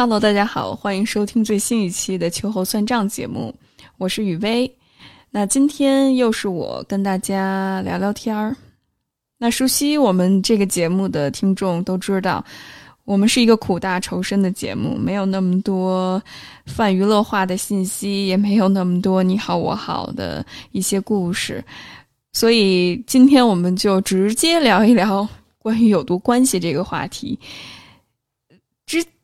[0.00, 3.52] Hello，大家好，欢迎收听最新一期的秋后算账节目，
[3.96, 4.72] 我是雨薇。
[5.28, 8.56] 那今天又是我跟大家聊聊天儿。
[9.38, 12.44] 那熟悉我们这个节目的听众都知道，
[13.06, 16.22] 我们是一个苦大仇深的节目，没有那么多
[16.64, 21.60] 泛娱乐化的信息，也没有那么多你好我好的一些故事，
[22.32, 27.36] 所以今天我们就直接聊一聊关于有毒关系这个话题。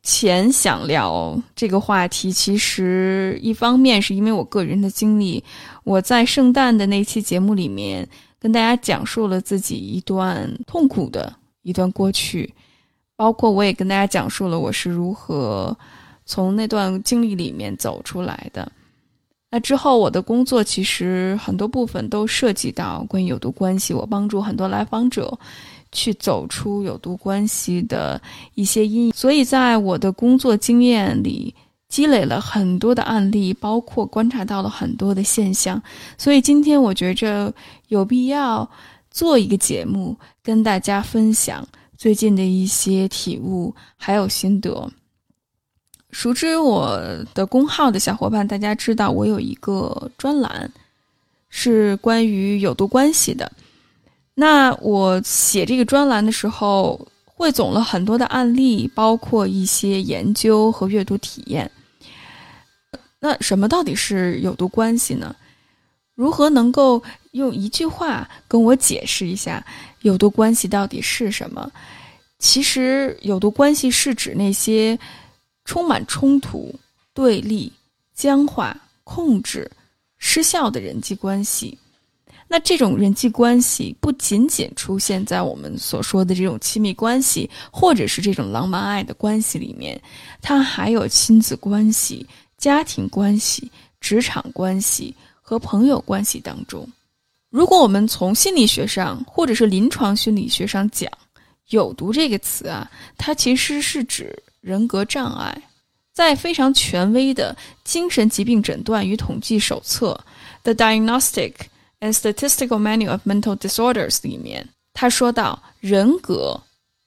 [0.05, 5.43] 前想聊这个话题，其实一方面是因为我个人的经历，
[5.83, 8.07] 我在圣诞的那期节目里面
[8.39, 11.33] 跟大家讲述了自己一段痛苦的
[11.63, 12.53] 一段过去，
[13.15, 15.75] 包括我也跟大家讲述了我是如何
[16.23, 18.71] 从那段经历里面走出来的。
[19.49, 25.35] 那之后，我的工作其实很多部分都涉及到关于有毒关系，我帮助很多来访者。
[25.95, 28.21] 去走出有毒关系的
[28.53, 31.55] 一些阴影，所以在我的工作经验里
[31.87, 35.81] 积累了很多的案例，包括观察到了很多的现象。
[36.17, 37.53] 所以今天我觉着
[37.87, 38.69] 有必要
[39.09, 41.65] 做一个节目，跟大家分享
[41.97, 44.91] 最近的一些体悟还有心得。
[46.11, 46.99] 熟知我
[47.33, 50.69] 的公号的小伙伴，大家知道我有一个专栏
[51.49, 53.49] 是关于有毒关系的。
[54.35, 61.71] 那我写这个专栏的时候，汇总了很多的案例，包括一些研究和阅读体验。
[63.19, 65.35] 那什么到底是有毒关系呢？
[66.15, 67.01] 如何能够
[67.31, 69.65] 用一句话跟我解释一下
[70.01, 71.71] 有毒关系到底是什么？
[72.37, 74.99] 其实，有毒关系是指那些
[75.63, 76.73] 充满冲突、
[77.13, 77.71] 对立、
[78.13, 79.71] 僵化、控制、
[80.17, 81.77] 失效的人际关系。
[82.47, 89.99] 那这种人际关系不仅仅出现在我们所说的这种亲密关系，或者是这种浪漫爱的关系里面，
[90.41, 92.25] 它还有亲子关系、
[92.57, 96.87] 家庭关系、职场关系和朋友关系当中。
[97.49, 101.11] 如果我们从心理学上或者是临床心理学上讲
[101.69, 105.63] ，“有毒”这个词啊，它其实是指人格障碍。
[106.13, 110.17] 在非常权威的精神疾病诊断与统计手册
[110.63, 111.51] 《The Diagnostic》。
[112.13, 116.59] 《Statistical Manual of Mental Disorders》里面，他说到，人格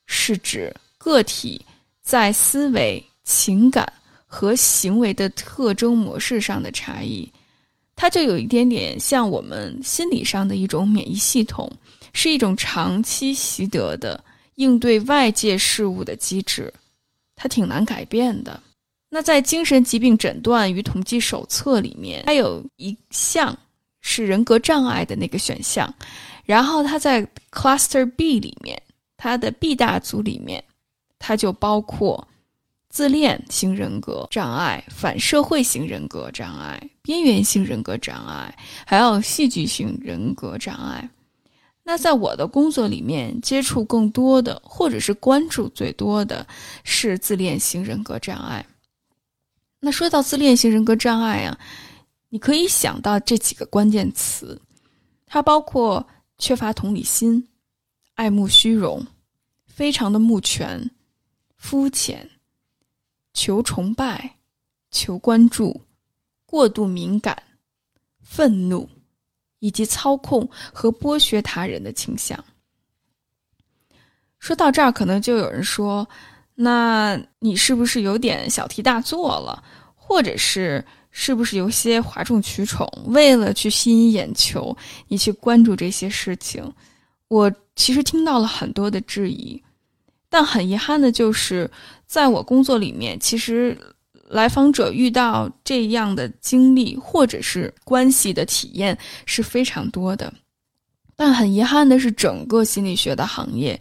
[0.07, 1.65] 是指个体
[2.03, 3.93] 在思维、情感
[4.27, 7.31] 和行为的特征模式上的差异。
[7.97, 11.71] 它就有一点点像我们心理上的一种免疫系统，
[12.13, 14.23] 是一种长期习得的
[14.55, 16.73] 应对外界事物的机制，
[17.35, 18.61] 它挺难改变的。
[19.11, 23.59] 那在《精神疾病诊断与统计手册》里面，它有一项。
[24.01, 25.93] 是人格障碍的那个选项，
[26.45, 28.81] 然后它在 Cluster B 里面，
[29.17, 30.63] 它的 B 大组里面，
[31.19, 32.27] 它就包括
[32.89, 41.11] 自恋型人格障碍、反社会型人格障碍、边缘性人格障碍，还有戏剧性人格障碍。
[41.83, 46.47] 那在我的工作里面，接触更多的或者是关注最多的
[46.85, 48.65] 是自恋型人格障碍。
[49.81, 51.59] 那说到自恋型人格障碍啊。
[52.31, 54.61] 你可以想到这几个关键词，
[55.27, 57.49] 它包括缺乏同理心、
[58.15, 59.07] 爱慕虚荣、
[59.65, 60.91] 非常的慕权、
[61.57, 62.29] 肤浅、
[63.33, 64.37] 求崇拜、
[64.91, 65.81] 求关注、
[66.45, 67.43] 过度敏感、
[68.21, 68.87] 愤怒，
[69.61, 72.45] 以及操控和剥削他人的倾向。
[74.39, 76.07] 说到这儿，可能就有人说
[76.55, 79.65] ：“那你是不是有点小题大做了，
[79.95, 80.85] 或者是？”
[81.21, 82.89] 是不是有些哗众取宠？
[83.07, 84.75] 为了去吸引眼球，
[85.09, 86.63] 你去关注这些事情？
[87.27, 89.61] 我其实听到了很多的质疑，
[90.31, 91.69] 但很遗憾的就是，
[92.07, 93.77] 在我工作里面，其实
[94.29, 100.33] 来访者遇到这样的经历或者是关系的体验是非常多的。
[101.17, 103.79] 但很遗憾的是，整个心理学的行业，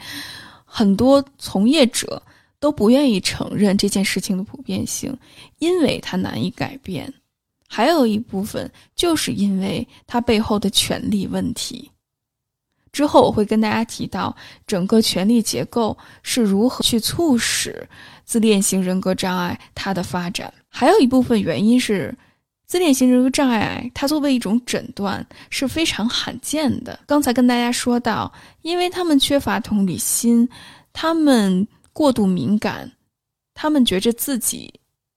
[0.65, 2.19] 很多从业者
[2.59, 5.15] 都不愿意承认这件事情的普遍性，
[5.59, 7.13] 因为它难以改变。
[7.67, 11.91] 还有一部分就是因为它背后的权力问题。
[12.93, 14.35] 之后我会跟大家提到
[14.65, 17.87] 整个权力结构是如何去促使
[18.25, 20.51] 自恋型人格障碍它的发展。
[20.67, 22.17] 还有一部分原因是，
[22.65, 26.99] 自恋型人格障碍它作为一种诊断是非常罕见的。
[27.05, 28.31] 刚才跟大家说到，
[28.63, 30.47] 因为他们缺乏同理心，
[30.91, 32.91] 他们过度敏感，
[33.53, 34.73] 他们觉着自己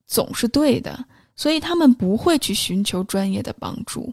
[0.06, 1.02] 总是对的。
[1.40, 4.12] 所以他们不会去寻求专业的帮助，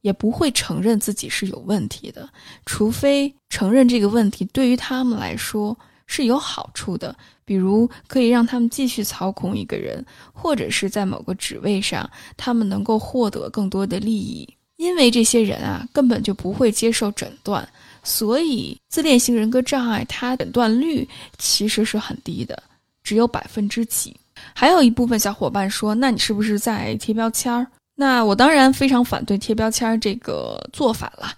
[0.00, 2.28] 也不会承认自己是有问题的，
[2.66, 5.78] 除非承认这个问题对于他们来说
[6.08, 14.48] 是有好处的，比如可以让他们继续操控一个人，或者是在某个职位上，他们能够获得更多的利益。
[14.74, 17.66] 因为这些人啊，根本就不会接受诊断，
[18.02, 22.60] 所以自恋型人格障碍它诊断率其实是很低的，
[23.04, 24.16] 只有百分之几。
[24.54, 27.66] 还有一部分小伙伴说：“那你是不是在贴标签儿？”
[27.96, 31.32] 那我当然非常反对贴标签儿这个做法了。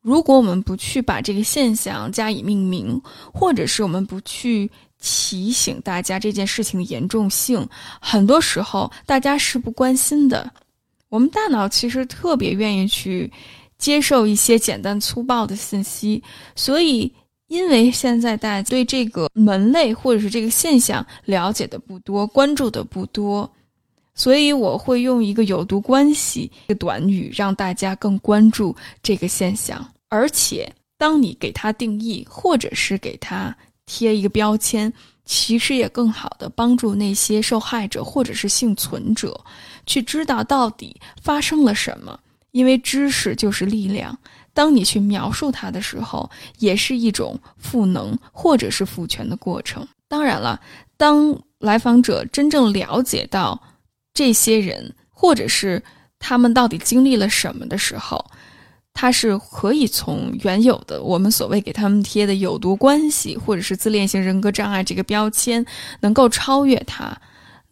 [0.00, 3.00] 如果我们不去把这个现象加以命名，
[3.32, 4.70] 或者是我们不去
[5.00, 7.68] 提醒大家这件事情的严重性，
[8.00, 10.48] 很多时候大家是不关心的。
[11.08, 13.32] 我们大脑其实特别愿意去
[13.78, 16.22] 接受一些简单粗暴的信息，
[16.56, 17.12] 所以
[17.52, 23.52] 因为现在大家对这个门类或者是这个现象了解的不多，关注的不多，
[24.14, 29.86] 所以我会用一个有毒关系的短语让大家更关注这个现象。
[30.08, 34.90] 而且，当你给它定义，或者是给它贴一个标签。
[35.24, 39.40] 其实也更好的帮助那些受害者或者是幸存者，
[39.86, 42.18] 去知道到底发生了什么。
[42.50, 44.18] 因为知识就是力量，
[44.54, 49.86] 当你去描述它的时候，也是一种赋能或者是赋权的过程。
[50.08, 50.60] 当然了，
[50.96, 53.60] 当来访者真正了解到
[54.12, 55.82] 这些人或者是
[56.18, 58.24] 他们到底经历了什么的时候，
[58.92, 65.64] 他是可以从原有的我们所谓给他们贴的有毒关系，或者是自恋型人格障碍这个标签，
[66.00, 67.16] 能够超越它，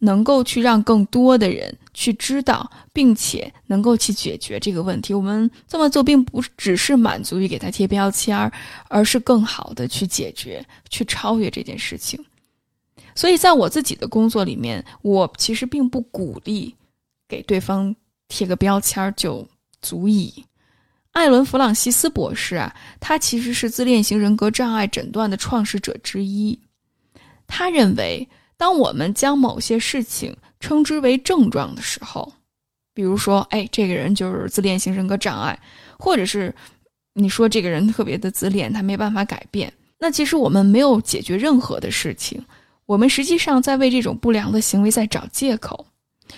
[0.03, 5.13] 能够去让更多的人去知道，并且能够去解决这个问题。
[5.13, 8.51] 我们这么做并不只是满足于给他贴标签，
[8.87, 12.19] 而是更好的去解决、去超越这件事情。
[13.13, 16.75] 所以在我自己的工作里面，我其实并不鼓励
[17.27, 17.95] 给对方
[18.27, 19.47] 贴个标签儿就
[19.81, 20.43] 足以。
[21.11, 26.57] 艾伦·弗朗西斯博士啊，他其实是自恋型人格障碍诊断的创始者之一。
[27.45, 28.27] 他认为，
[28.61, 32.31] 当我们将某些事情称之为症状的时候，
[32.93, 35.59] 比如说，哎，这个人就是自恋型人格障碍，
[35.97, 36.53] 或者是
[37.15, 42.39] 你说这个人特别的自恋，他没办法改变，那其实我们没有解决任何的事情，
[42.85, 45.87] 我们实际上在为这种不良的行为在找借口。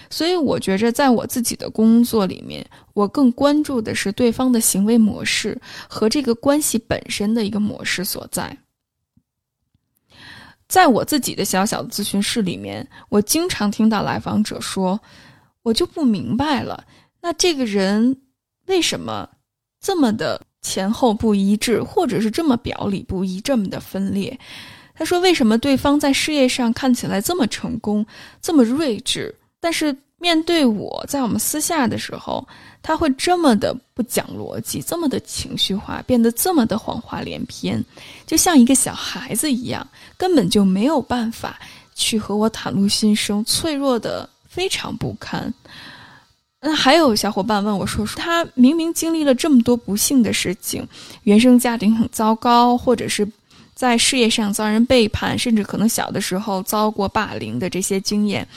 [0.09, 5.59] 所以，我觉着在我自己的工作里面，我更关注的是对方的行为模式
[5.89, 8.57] 和这个关系本身的一个模式所在。
[10.73, 14.99] 在我自己的小小的咨询室里面，我经常听到来访者说
[15.61, 16.83] ：“我就不明白了，
[17.21, 18.17] 那这个人
[18.65, 19.29] 为什么
[19.79, 24.39] 这么的前后不一致，或者是这么表里不一，这么的分裂？”
[24.97, 28.03] 他说：“为什么对方在事业上看起来这么成功，
[28.41, 32.47] 这么睿智？”但是面对我在我们私下的时候，
[32.81, 37.83] 他会这么的不讲逻辑，这么的情绪化，变得这么的谎话连篇，
[38.25, 41.59] 就像一个小孩子一样，根本就没有办法
[41.93, 45.53] 去和我袒露心声，脆弱的非常不堪。
[46.61, 50.87] 那还有小伙伴问我说：“说他明明经历了这么多不幸的事情，
[51.23, 53.29] 原生家庭很糟糕，或者是
[53.75, 58.47] 在事业上遭人背叛，甚至可能小的时候遭过霸凌的这些经验。”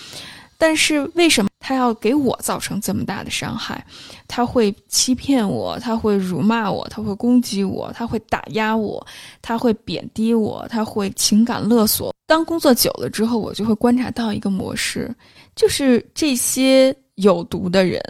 [0.58, 3.84] 但是为什么他要给我造成这么大的伤害？
[4.28, 9.04] 他会欺骗我，他会辱骂我，他会攻击我，他会打压我，
[9.42, 12.14] 他会贬低我，他会情感勒索。
[12.24, 15.12] 当工作久了之后，我就会观察到一个模式，
[15.56, 18.00] 就是这些有毒的人，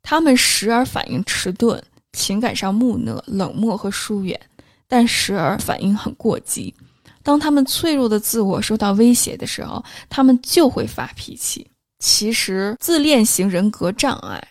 [0.00, 1.78] 他们时而反应迟钝，
[2.14, 4.40] 情感上木讷、冷漠和疏远，
[4.86, 6.74] 但时而反应很过激。
[7.22, 11.66] 当他们脆弱的自我受到威胁的时候，他们就会发脾气。
[11.98, 14.42] 其实，自恋型人格障碍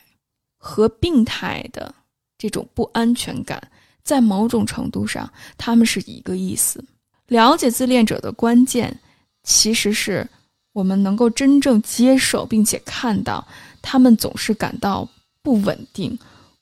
[0.57, 1.93] 和病态的
[2.37, 3.71] 这种不安全感，
[4.03, 6.83] 在某种程度上，他们是一个意思。
[7.27, 8.99] 了解自恋者的关键，
[9.43, 10.27] 其实是
[10.73, 13.47] 我们能够真正接受并且看到，
[13.81, 15.07] 他们总是感到
[15.41, 16.17] 不稳定、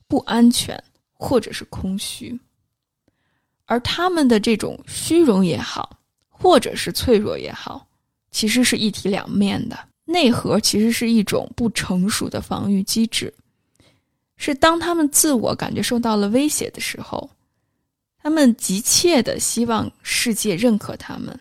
[0.07, 2.39] 不安全，或者是空虚，
[3.65, 5.97] 而他们的这种虚荣也好。
[6.37, 7.87] 或者是脆弱也好，
[8.29, 9.79] 其实是一体两面的。
[10.05, 13.33] 内核其实是一种不成熟的防御机制，
[14.37, 17.29] 是当他们自我感觉受到了威胁的时候，
[18.17, 21.39] 他们急切的希望世界认可他们。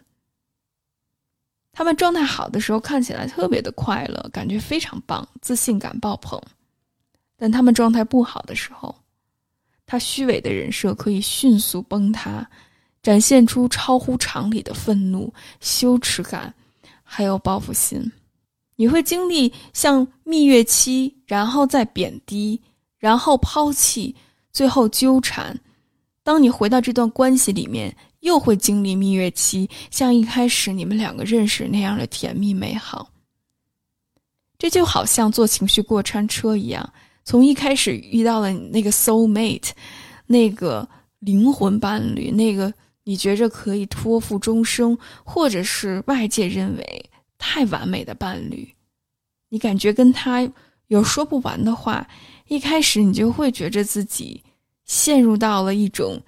[1.73, 6.39] 他们状态好的时候看起来特别的快乐，感觉非常棒，自信感爆棚；
[7.37, 8.95] 但他们状态不好的时候，
[9.85, 12.49] 他虚伪的人设可以迅速崩塌。
[13.03, 15.31] 展现出超乎常理的愤怒、
[15.61, 16.55] 羞耻感，
[17.03, 18.11] 还有报复心。
[18.77, 22.61] 你会经历像蜜月期，然后再贬低，
[22.99, 24.15] 然后抛弃，
[24.53, 25.59] 最后纠缠。
[26.23, 33.11] 当你回到这段关系里面，又会经历蜜月期，像一开始你们两个认识那样的甜蜜美好。
[34.57, 36.91] 这就好像坐情绪过山车一样，
[37.25, 39.71] 从一开始遇到了那个 soul mate，
[40.27, 40.89] 那个
[41.19, 48.69] 灵魂伴侣，那个你觉着可以托付终生，或者是外界认为太完美的伴侣，
[49.49, 50.49] 你感觉跟他
[50.89, 52.07] 有说不完的话，
[52.49, 54.43] 一开始你就会觉着自己
[54.85, 56.21] 陷入到了一种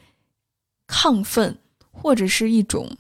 [0.86, 1.56] 亢奋。
[1.98, 2.94] 或者是一种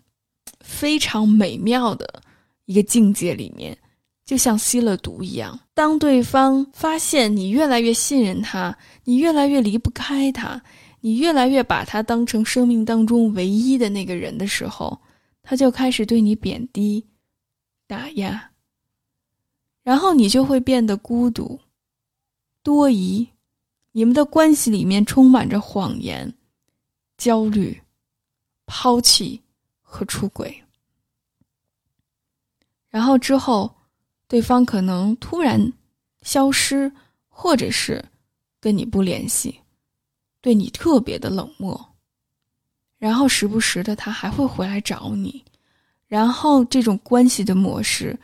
[0.60, 2.22] 非常美妙的
[2.64, 3.76] 一个境界里面，
[4.24, 5.56] 就像吸了毒一样。
[5.74, 10.60] 当对方发现你越来越信任他，你越来越离不开他，
[11.02, 14.98] 你越来越把他当成生命当中唯一的那个人的时候，
[15.42, 17.04] 他就开始对你贬低、
[17.86, 18.50] 打压，
[19.82, 21.58] 然后你就会变得孤独、
[22.62, 23.28] 多疑，
[23.92, 26.34] 你们的关系里面充满着谎言、
[27.16, 27.80] 焦虑。
[28.68, 29.40] 抛弃
[29.80, 30.64] 和出轨，
[32.88, 33.72] 然后之后，
[34.26, 35.72] 对方可能突然
[36.22, 36.90] 消失，
[37.28, 38.04] 或者是
[38.58, 39.60] 跟你不联系，
[40.40, 41.94] 对你特别的冷漠，
[42.98, 45.44] 然后时不时的他还会回来找你，
[46.08, 48.18] 然后这种关系的模式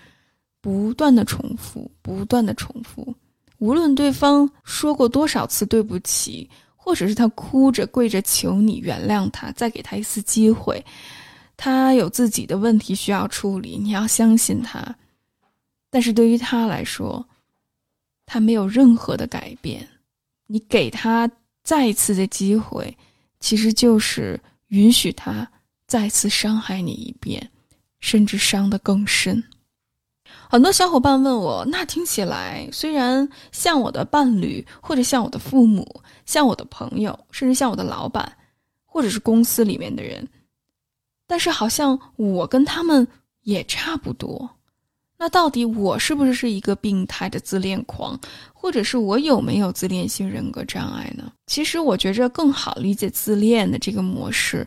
[0.61, 3.15] 不断的重复，不断的重复，
[3.59, 6.49] 无论对方说过多少次对不起。
[6.85, 10.85] 或者是他哭着跪着求你原谅他，再给他一次机会。
[11.57, 14.85] 他有自己的问题需要处理，你要相信他。
[15.91, 17.25] 但是对于他来说，
[18.27, 19.89] 他没有任何的改变。
[20.49, 21.31] 你给他
[21.63, 22.99] 再一次的机会，
[23.39, 25.49] 其实就是允许他
[25.87, 27.49] 再次伤害你一遍，
[28.03, 29.43] 甚至伤得更深。
[30.51, 38.37] 很多小伙伴问我，那听起来虽然像我的伴侣，或者像我的父母，像我的朋友，甚至像我的老板，
[38.85, 40.29] 或者是公司里面的人，
[41.27, 43.07] 但是好像我跟他们
[43.43, 44.51] 也差不多。
[45.17, 48.19] 那到底我是不是是一个病态的自恋狂，
[48.53, 51.33] 或者是我有没有自恋性人格障碍呢？
[51.47, 54.67] 其实我觉着更好理解自恋的这个模式，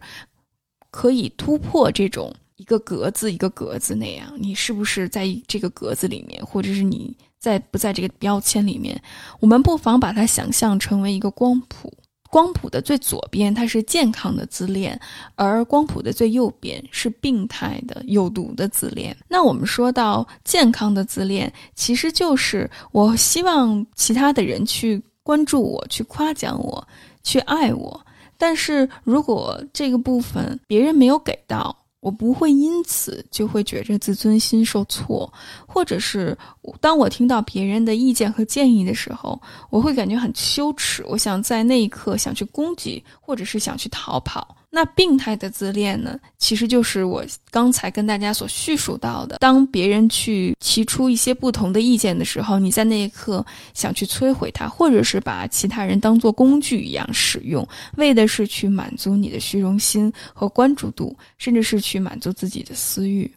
[0.90, 2.34] 可以突破这种。
[2.58, 9.02] 一个格子一个格子那样，你是不是在这个格子里面，或者是你在不在这个标签里面？
[9.40, 11.92] 我们不妨把它想象成为一个光谱，
[12.30, 15.00] 光谱的最左边它是健康的自恋，
[15.36, 19.16] 而光谱的最右边是病态的有毒的自恋。
[19.28, 26.88] 那我们说到健康的自恋，其实就是我希望其他的人去关注我，去夸奖我，
[27.22, 28.06] 去爱我。
[28.38, 35.34] 但是如果这个部分别人没有给到，我不会因此就会觉着自尊心受挫，
[35.66, 36.38] 或者是
[36.80, 41.04] 当我听到别人的意见和建议的时候，我会感觉很羞耻。
[41.08, 44.56] 我想在那一刻想去攻击，或者是想去逃跑。
[44.76, 46.20] 那病态的自恋呢？
[46.38, 57.66] 其实就是我刚才跟大家所叙述到的，当别人去提出一些不同的意见的时候，你在那一刻想去摧毁他，或者是把其他人当做工具一样使用，
[57.96, 63.32] 为的是去满足你的虚荣心和关注度，甚至是去满足自己的私欲。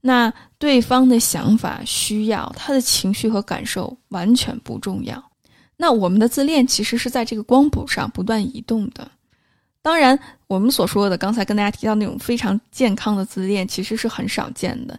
[0.00, 5.22] 那对方的想法、需要、他的情绪和感受完全不重要。
[5.76, 9.08] 那我们的自恋其实是在这个光谱上不断移动的。
[9.82, 10.18] 当然，
[10.50, 14.98] 我们所说的刚才跟大家提到那种非常健康的自恋，其实是很少见的。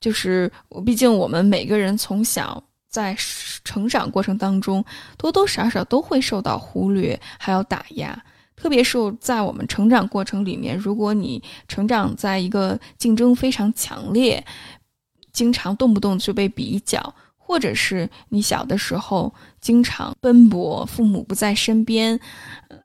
[0.00, 3.16] 就是我，毕竟我们每个人从小在
[3.62, 4.84] 成长过程当中，
[5.16, 8.20] 多多少少都会受到忽略，还有打压。
[8.56, 14.44] 特别是在我们成长过程里面，如果你成长在一个竞争非常强烈，
[15.32, 17.14] 经常动不动就被比较。
[17.36, 22.20] 或者是你小的时候经常奔波，父母不在身边，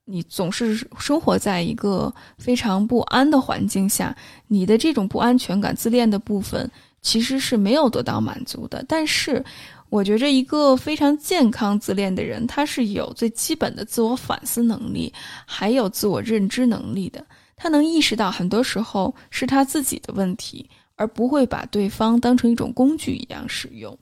[0.06, 4.16] 你总是生活在一个非常不安的环境下，
[4.48, 6.70] 你的这种不安全感、自恋的部分
[7.02, 8.84] 其实是没有得到满足的。
[8.88, 9.44] 但是，
[9.90, 15.14] 我觉着一个非常健康自恋的人，他是有最基本的自我反思能力，
[15.46, 17.26] 还有自我认知能力的。
[17.56, 23.98] 他能意识到很多时候是他自己的问题，而不会把对方当成一种工具一样使用。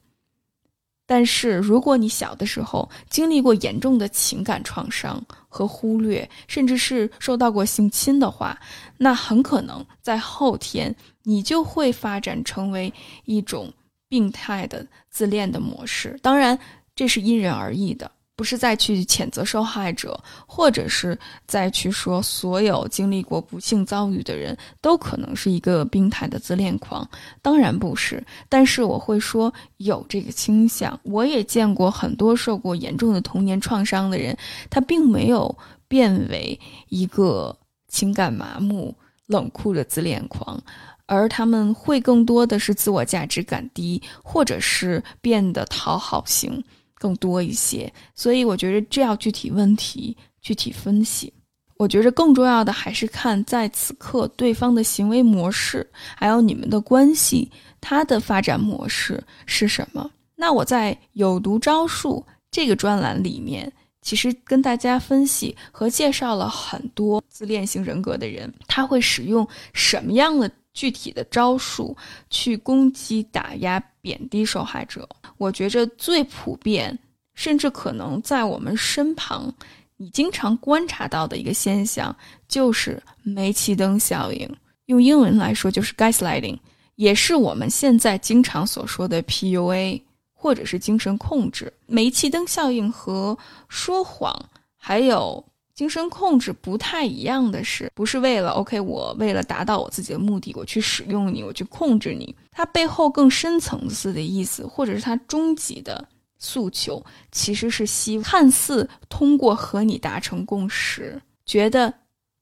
[1.13, 8.57] 但是，如果你小的时候经历过严重的情感创伤和忽略，甚至是受到过性侵的话，
[8.95, 12.93] 那很可能在后天你就会发展成为
[13.25, 13.73] 一种
[14.07, 16.17] 病态的自恋的模式。
[16.21, 16.57] 当然，
[16.95, 18.09] 这是因人而异的。
[18.41, 27.07] 不是再去谴责受害者，或者是再去说所有经历过不幸遭遇的人都可能是一个病态的自恋狂，
[27.43, 28.25] 当然不是。
[28.49, 30.99] 但是我会说有这个倾向。
[31.03, 34.35] 我也见过很多受过严重的童年创伤的人，
[34.71, 35.55] 他并没有
[35.87, 37.55] 变为一个
[37.89, 38.95] 情感麻木、
[39.27, 40.59] 冷酷的自恋狂，
[41.05, 46.63] 而他们会更多的是自我价值感低，或者是变得讨好型
[47.01, 47.91] 更多一些。
[48.13, 51.33] 所以我觉得这要具体问题具体分析。
[51.77, 60.11] 我觉着更重要的还是看在此刻对方的行为模式，还有你们的关系，他的发展模式是什么。
[60.35, 71.97] 那我在有毒招数这个专栏里面，其实跟大家分析和介绍了很多自恋型人格的人，他会使用什么样的具体的招数
[72.29, 75.09] 去攻击、打压、贬低受害者。
[75.41, 76.95] 我觉着最普遍，
[77.33, 79.51] 甚至可能在我们身旁。
[79.97, 82.15] 你经常观察到的一个现象
[82.47, 84.47] 就是煤气灯效应，
[84.85, 86.59] 用英文来说就是 gaslighting，
[86.95, 91.73] 也是我们现在经常所说的 PUA 或者是精神控制。
[91.87, 93.35] 煤气灯效应和
[93.67, 106.07] 说谎还有精神控制不太一样的是，不是为了 OK，我为了达到我自己的目的，我去使用你，我去控制你，它背后更深层次的意思，或者是它终极的。
[106.43, 111.93] 诉求其实是希看似通过和你达成共识，觉得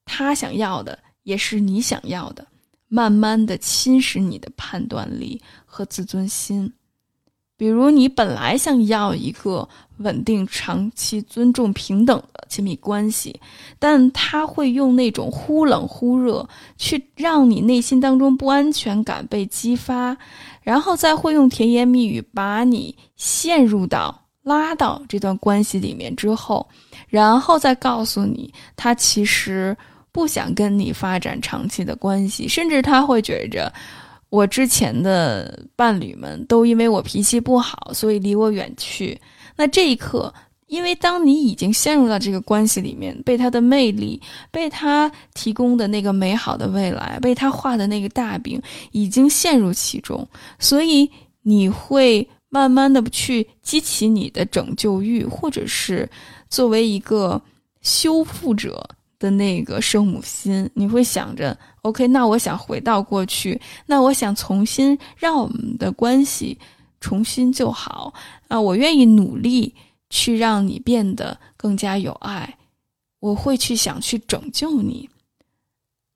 [0.05, 2.47] 他想要的也是你想要的，
[2.87, 6.71] 慢慢的侵蚀你的判断力和自尊心。
[7.59, 9.67] 比如你本来想要一个
[9.97, 13.37] 稳定、长期、尊重、平等的亲密关系，
[13.77, 20.15] 但他会用那种忽冷忽热去让你内心当中不安全感被激发。
[20.61, 26.65] 然后再会用甜言蜜语把你陷入到拉到这段关系里面之后，
[27.09, 29.75] 然后再告诉你他其实
[30.13, 33.71] 不想跟你发展长期的关系，甚至他会觉着
[34.29, 39.19] 我之前的伴侣们都因为我脾气不好，所以离我远去。
[39.55, 40.33] 那这一刻。
[40.69, 48.61] 因为当你已经陷入到这个关系里面，被他的魅力，被他提供的那个美好的未来，被他画的那个大饼，
[48.91, 50.27] 已经陷入其中，
[50.59, 51.09] 所以
[51.41, 56.07] 你会慢慢的去激起你的拯救欲，或者是
[56.51, 57.41] 作为一个
[57.81, 58.87] 修复者
[59.19, 66.57] 的那个圣母心，你会想着，OK，那我想回到过去，那我想重新让我们的关系
[66.99, 68.11] 重新就好，
[68.47, 69.75] 啊，我愿意努力。
[70.11, 72.57] 去让你变得更加有爱，
[73.19, 75.07] 我会去想去拯救你。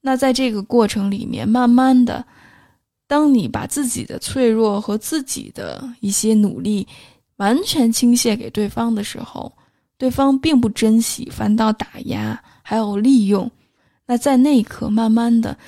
[0.02, 2.26] 那在这个过程里面，慢慢的，
[3.06, 6.88] 当你把自己的脆弱和自己的一些努力
[7.36, 9.54] 完全倾泻给对方的时候，
[9.96, 13.52] 对方并不珍惜，反倒打压还有利用。
[14.08, 15.60] 那在那一刻，慢慢的，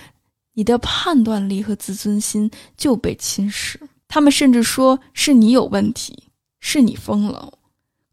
[0.54, 3.76] 你的判断力和自尊心就被侵蚀。
[4.08, 7.54] 他们甚至说是你有问题，是你疯了。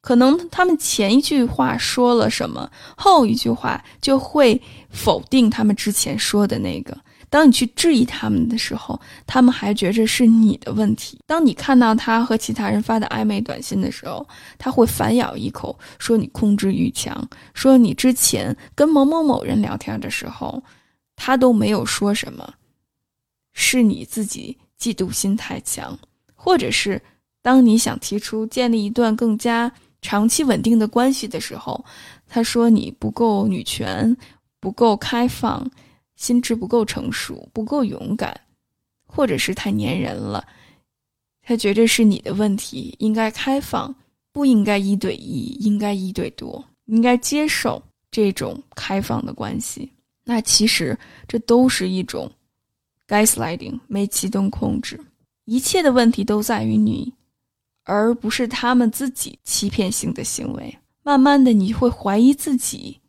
[0.02, 6.98] 可能他们前一句话说了什么，后一句话就会否定他们之前说的那个。
[7.32, 11.18] 当你去质疑他们的时候，他们还觉着是你的问题。
[11.26, 20.62] 当你看到他和其他人发的暧昧短信的时候，他会反咬一口，说你控制欲强，说你之前跟某某某人聊天的时候，
[21.16, 22.52] 他都没有说什么，
[23.54, 25.98] 是你自己嫉妒心太强，
[26.34, 27.00] 或者是
[27.40, 29.72] 当你想提出建立一段更加。
[30.04, 31.84] 长期稳定的关系的时候，
[32.28, 34.16] 他说你不够女权，
[34.58, 35.64] 不够开放，
[36.16, 38.40] 心智不够成熟，不够勇敢，
[39.06, 40.46] 或者是太粘人了。
[41.42, 43.94] 他觉着是你的问题，应该开放，
[44.32, 49.90] 不应该一对一，应该一对多，应该接受这种开放的关系。
[50.24, 50.96] 那其实
[51.26, 52.30] 这都是一种
[53.08, 55.00] gaslighting，煤气灯控制，
[55.46, 57.12] 一切的问题都在于你。
[57.84, 63.00] 而不是他们自己欺骗性的行为，慢慢的你会怀疑自己，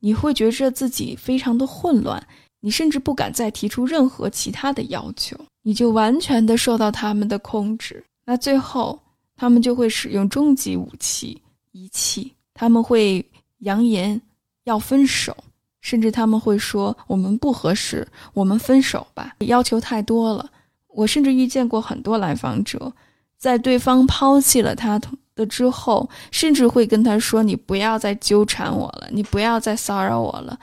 [0.00, 2.24] 你会觉着自己非常的混乱，
[2.60, 8.04] 你甚至不敢再提出任何其他的要求，你就完全的受到他们的控制。
[8.24, 9.00] 那最后，
[9.36, 11.40] 他们就会使用终极武器——
[11.72, 12.32] 遗弃。
[12.54, 13.24] 他们会
[13.58, 14.20] 扬言
[14.64, 15.36] 要分手，
[15.80, 20.50] 甚至他们会说：“我们不合适，我们分手吧。”要求太多了。
[20.88, 22.92] 我甚至遇见过很多来访者。
[23.38, 30.58] 在对方抛弃了他同的之后，甚至会跟他说：“你不要再纠缠我了，你不要再骚扰我了。”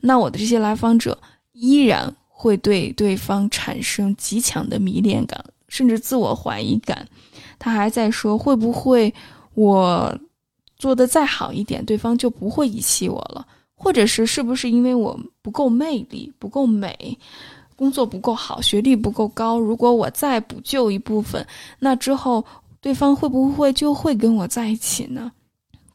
[0.00, 1.18] 那我的这些来访者
[1.52, 7.04] 依然会对对方产生极强的迷恋感，甚至自我怀疑感。
[7.58, 9.12] 他还在说：“会不会
[9.54, 10.16] 我
[10.76, 13.44] 做的再好一点，对方就不会遗弃我了？
[13.74, 17.18] 或者是是不是因为我不够魅力，不够美？”
[17.74, 19.56] 工作不够好，学历不够高。
[19.56, 21.46] 如果我再补救一部分，
[21.78, 22.44] 那之后
[22.88, 25.30] 对方会不会就会跟我在一起呢？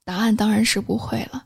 [0.04, 1.44] 答案当然是不会了。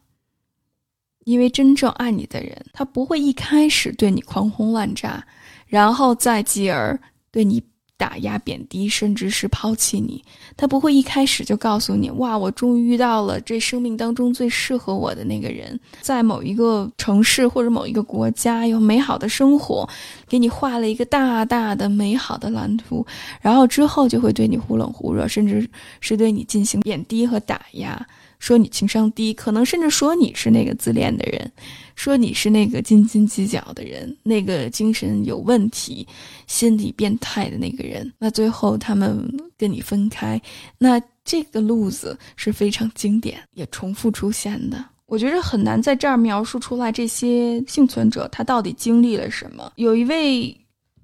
[1.24, 5.26] 因为真正爱你的人，他不会一开始对你狂轰滥炸，
[5.66, 7.00] 然后再继而
[7.32, 7.64] 对你。
[7.98, 10.24] 打压、贬低，甚至是抛弃你，
[10.56, 19.90] 他不会一开始就告诉你：“哇，我终于遇到了这生命当中最适合我的那个人，在某一个城市或者某一个国家有美好的生活，
[20.30, 23.06] 给你画了一个大大的美好的蓝图。”
[23.42, 25.68] 然后之后就会对你忽冷忽热，甚至
[26.00, 28.06] 是对你进行贬低和打压。
[28.40, 31.52] 说你情商低，可能甚至说你是那个自恋的人，
[31.96, 36.08] 说你是那个斤斤计较的人，那个精神有问题、
[36.46, 38.12] 心理变态的那个人。
[38.20, 40.42] 那最后他们跟你分开，
[40.78, 44.84] 那这个路子是非常经典，也重复出现的。
[45.08, 49.72] 我觉得很难在这儿描述出来这些幸存者他到底经历了什么。
[49.78, 50.56] 有一位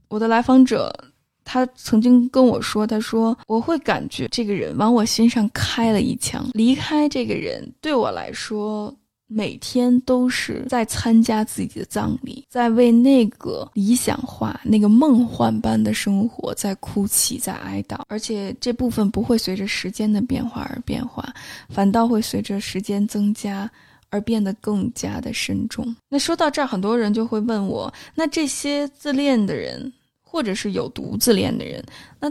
[0.08, 0.94] 我的来访者。
[1.46, 6.50] 他曾经跟我说：“他说我会感觉这个人往我心上开了一枪。
[6.54, 8.96] 离开这个人对我来说，
[9.28, 18.00] 每天都是在参加自己的葬礼，在为那个理想化、那个梦幻般的生活在哭泣、在哀悼。
[18.08, 21.34] 而且这部分不会随着时间的变化而变化，
[21.70, 23.70] 反倒会随着时间增加
[24.10, 25.96] 而变得更加的深重。
[26.10, 29.92] 那说到这儿，很多人就会问我：那这些自恋的人？”
[30.34, 31.86] 或者是有毒自恋的人，
[32.20, 32.28] 那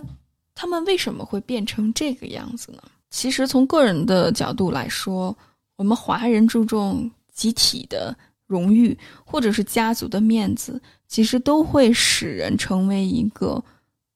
[0.56, 2.82] 他们为什么会变成这个样子呢？
[3.10, 5.36] 其实从个人的角度来说，
[5.76, 8.12] 我们华人注重集体的
[8.48, 13.62] 荣誉，或者是家族的面子，其实都会使人成为一个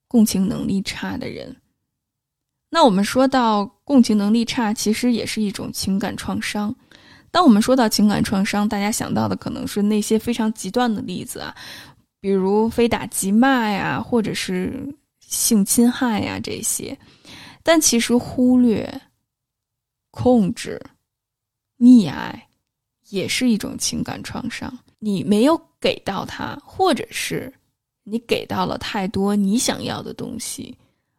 [0.09, 1.55] 共情能力差的人。
[2.69, 6.75] 那我们说到共情能力差，其实也是一种情感创伤。
[7.31, 11.55] 当我们说到情感创伤，大家想到的可能是那些非常极端的例子啊。
[12.27, 16.99] 比如非打即骂呀，或者是性侵害呀这些，
[17.63, 19.01] 但其实忽略、
[20.11, 20.85] 控制、
[21.79, 22.49] 溺爱
[23.11, 24.77] 也是一种情感创伤。
[24.99, 27.55] 你没有给到他，或者是
[28.03, 30.77] 你给到了太多你想要的东西，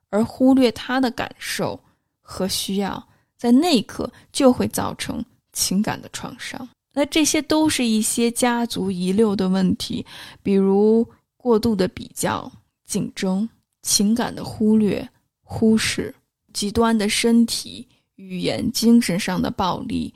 [0.10, 1.82] 而忽略他的感受
[2.20, 3.02] 和需要，
[3.38, 6.68] 在那一刻就会造成情感的创伤。
[6.98, 10.04] 那这些都是一些家族遗留的问题，
[10.42, 12.52] 比如过度的比较、
[12.88, 13.48] 竞争、
[13.84, 15.08] 情感的忽略、
[15.44, 16.12] 忽视、
[16.54, 20.12] 极端的身体、语言、精神上的暴力、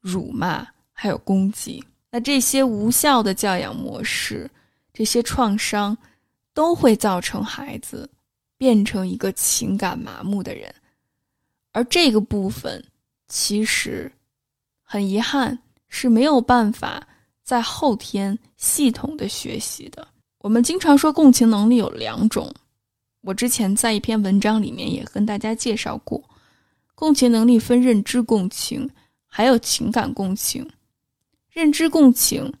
[0.00, 1.80] 辱骂，还有攻击。
[2.10, 4.50] 那这些无效的教养模式，
[4.92, 5.96] 这些创伤，
[6.52, 8.10] 都会造成孩子
[8.58, 10.74] 变成一个情感麻木的人，
[11.70, 12.84] 而这个部分
[13.28, 14.10] 其实
[14.82, 15.56] 很遗憾。
[15.88, 17.06] 是没有办法
[17.42, 20.06] 在后天系统的学习的。
[20.38, 22.52] 我们经常说共情能力有两种，
[23.22, 26.22] 我之前在一篇文章里面也跟大家介绍过，
[26.94, 28.88] 共情能力分认知共情，
[29.26, 30.68] 还有情感共情。
[31.50, 32.52] 认知共情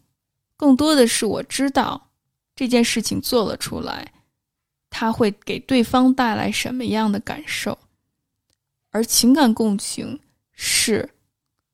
[0.56, 2.10] 更多的是我知道
[2.54, 4.10] 这件事情做了出来，
[4.88, 7.78] 它会给对方带来什么样的感受，
[8.90, 10.18] 而情感共情
[10.52, 11.08] 是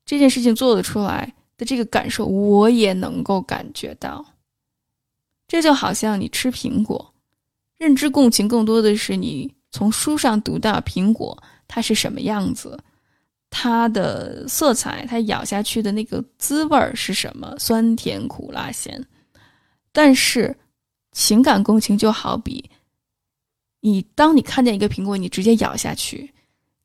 [0.05, 1.33] 这件事情做得出来。
[1.63, 4.25] 这个感受，我也能够感觉到。
[5.47, 7.13] 这就好像你吃苹果，
[7.77, 12.79] 认知共情更多的是你从书上读到苹果它是什么样子，
[13.49, 19.05] 它的色彩，它咬下去的那个滋味是什么，酸甜苦辣咸。
[19.91, 20.55] 但是
[21.11, 22.67] 情感共情就好比
[23.81, 26.33] 你，当你看见一个苹果，你直接咬下去，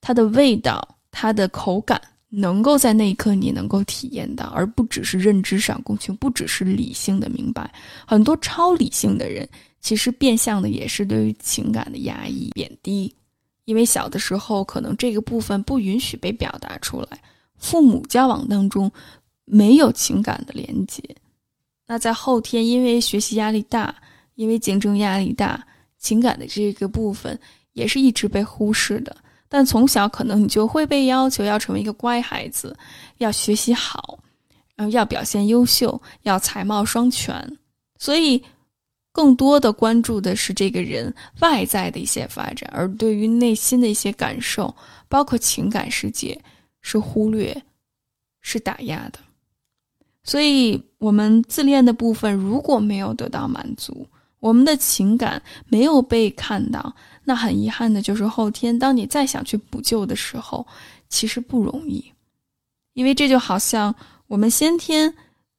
[0.01, 2.01] 它的味道，它的口感。
[2.31, 7.73] 能够在那一刻你能够体验到，而不只是认知上共情，不只是理性的明白。
[8.07, 9.49] 很多超理性的人，
[9.81, 13.15] 其实变相的也是对于情感的压抑、贬低，
[13.65, 17.19] 因为小的时候可能这个部分不允许被表达出来，
[17.57, 18.93] 父母交往当中
[19.47, 21.03] 没有情感的连接，
[21.87, 23.95] 那在后天因为学习压力大，
[24.35, 25.67] 因为竞争压力大，
[25.99, 27.39] 情感的这个部分
[27.73, 29.17] 也是一直被忽视的。
[29.49, 32.77] 但从小可能你就会被要求要成为一个乖孩子，
[33.17, 34.19] 要学习好，
[34.77, 37.59] 然后要表现优秀，要才貌双全，
[37.99, 38.43] 所以
[39.13, 44.75] 更多的关注的是这个人外在的一些发展，而对于内心的一些感受，
[45.09, 46.39] 包括情感世界，
[46.83, 47.63] 是忽略，
[48.43, 49.19] 是打压的。
[50.25, 54.07] 所以，我们自恋的部分如果没有得到满足。
[54.41, 60.67] 我们的情感没有被看到，那很遗憾的就是后天，当你再想去补救的时候，
[61.09, 62.05] 其实不容易，
[62.95, 63.95] 因为这就好像
[64.27, 65.13] 我们先天，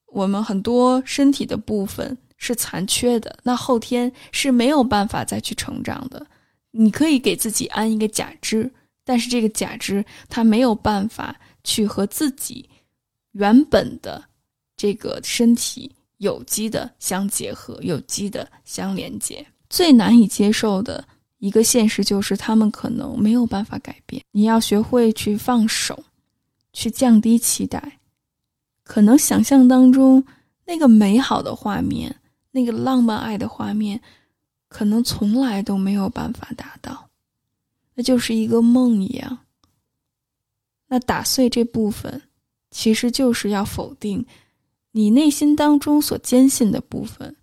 [0.08, 6.26] 我们很多身体的部分是残缺的，那后天是没有办法再去成长的。
[6.72, 8.72] 你可以给自己安一个假肢，
[9.04, 12.70] 但是这个假肢它没有办法去和自己
[13.32, 14.24] 原本的
[14.78, 19.46] 这个身体有机的相结合，有机的相连接。
[19.70, 21.06] 最难以接受的
[21.40, 24.24] 一个现实就是，他们可能没有办法改变。
[24.32, 26.04] 你要学会去放手，
[26.72, 28.00] 去降低期待。
[28.84, 30.26] 可能想象当中
[30.66, 32.16] 那个美好的画面，
[32.52, 34.02] 那个浪漫爱的画面，
[34.68, 37.10] 可能从来都没有办法达到，
[37.94, 39.40] 那就是一个梦一样。
[40.88, 42.24] 那打碎这部分，
[42.72, 44.26] 其实就是要否定
[44.92, 47.36] 你内心当中所坚信的部分。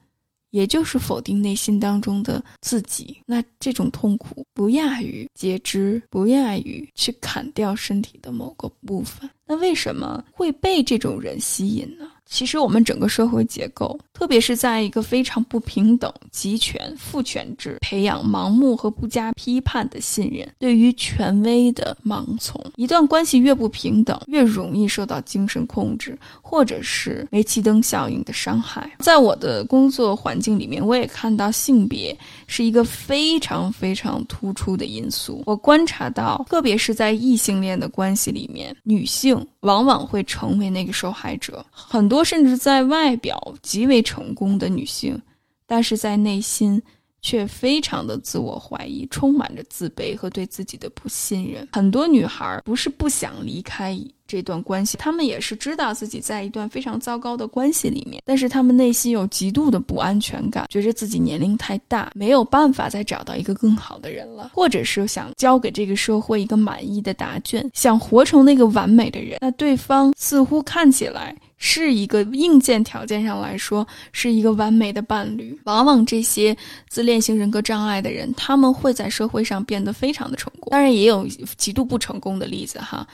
[0.50, 9.28] 也就是否定内心当中的自己，那这种痛苦不亚于截肢，不亚于去砍掉身体的某个部分。
[9.44, 12.10] 那为什么会被这种人吸引呢？
[12.28, 22.60] 其实我们整个社会结构，特别是在一个非常不平等、集权、父权制培养盲目和不加批判的信任，对于权威的盲从。
[22.76, 28.90] 一段关系越不平等，越容易受到精神控制，或者是煤气灯效应的伤害。
[28.98, 35.42] 在我的工作环境里面，我也看到性别是一个非常非常突出的因素。
[35.46, 39.46] 我观察到，特别是在异性恋的关系里面，女性。
[39.66, 41.66] 往往会成为那个受害者。
[41.72, 45.20] 很多多甚至在外表极为成功的女性，
[45.66, 46.82] 但是在内心
[47.20, 51.68] 却非常的自我怀疑，充满着自卑和对自己的不信任。
[51.72, 53.94] 很多女孩不是不想离开。
[54.26, 69.38] 这段关系，他们也是知道自己在一段非常糟糕的关系里面，但是他们内心有极度的不安全感，觉着自己年龄太大，没有办法再找到一个更好的人了，或者是想交给这个社会一个满意的答卷，想活成那个完美的人。
[69.40, 75.58] 那对方似乎看起来是一个硬件条件上来说是一个完美的伴侣。
[75.64, 76.56] 往往这些
[76.88, 83.06] 自恋型人格障碍的人，他们会在社会上变得非常的成功，当然也有极度不成功的例子哈。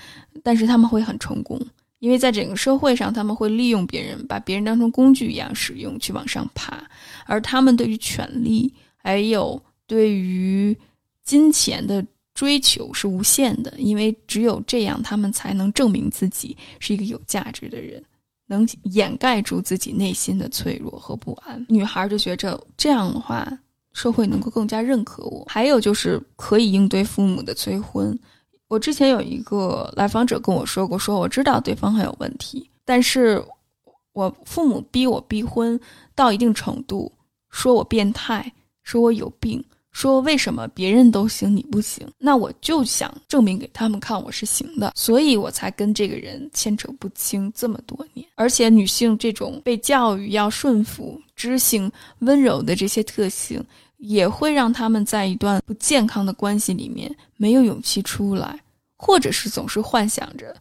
[0.43, 1.61] 但是他们会很成功，
[1.99, 6.83] 因为在整个社会上，他们会利用别人，把别人当成工具一样使用，去往上爬。
[7.27, 10.77] 而他们对于权力还有对于
[11.25, 18.03] 金钱的追求是无限的，因为只有这样，他们才能证明自己是一个有价值的人，
[18.47, 21.65] 能掩盖住自己内心的脆弱和不安。
[21.69, 23.47] 女孩就觉着这样的话，
[23.93, 25.45] 社会能够更加认可我。
[25.49, 28.19] 还有就是可以应对父母的催婚。
[28.73, 33.45] 我之前有一个来访者跟我说过，说我知道对方很有问题，但是
[34.15, 35.79] 我父母逼我逼婚
[36.15, 37.13] 到一定程度，
[37.51, 38.51] 说我变态，
[38.83, 42.11] 说我有病，说为什么别人都行你不行？
[42.17, 48.27] 那我就想证明给他们看我是行的，所以我才跟这个人牵扯不清这么多年。
[48.37, 53.63] 而且女性这种被教育要顺服、知性、温柔的这些特性。
[54.03, 58.59] 也会让他们在一段不健康的关系里面没有勇气出来，
[58.97, 60.53] 或者是总是幻想着，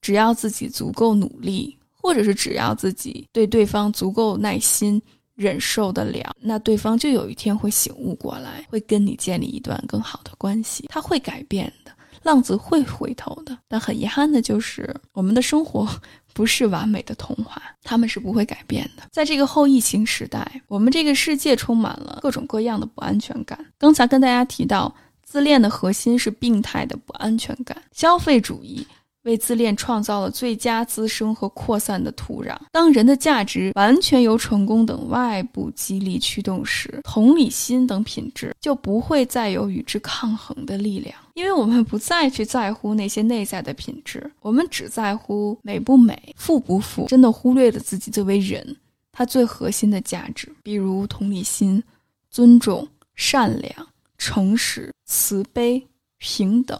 [0.00, 5.02] 只要自己足够努力，或者是只要自己对对方足够耐心，
[5.34, 11.90] 忍受得了，那对方就有一天会醒悟过来，会跟你建立一段更好的关系，他会改变的，
[12.22, 13.58] 浪子会回头的。
[13.66, 15.88] 但很遗憾的就是，我们的生活。
[16.34, 19.04] 不是完美的童话，他们是不会改变的。
[19.10, 23.58] 在这个后疫情时代，我们这个世界充满了各种各样的不安全感。
[23.78, 28.86] 刚才跟大家提到，自恋的核心是病态的不安全感，消费主义。
[29.24, 32.56] 为自恋创造了最佳滋生和扩散的土壤。
[32.70, 41.14] 当人的价值完全由成功等外部激励驱动时，同理心等品质就不会再有与之抗衡的力量。
[41.34, 48.76] 因为我们不再去在乎那些内在的品质，我们只在乎美不美、富不富，真的忽略了自己作为人
[49.10, 51.82] 他最核心的价值，比如同理心、
[52.30, 53.74] 尊重、善良、
[54.16, 55.84] 诚实、慈悲、
[56.18, 56.78] 平等。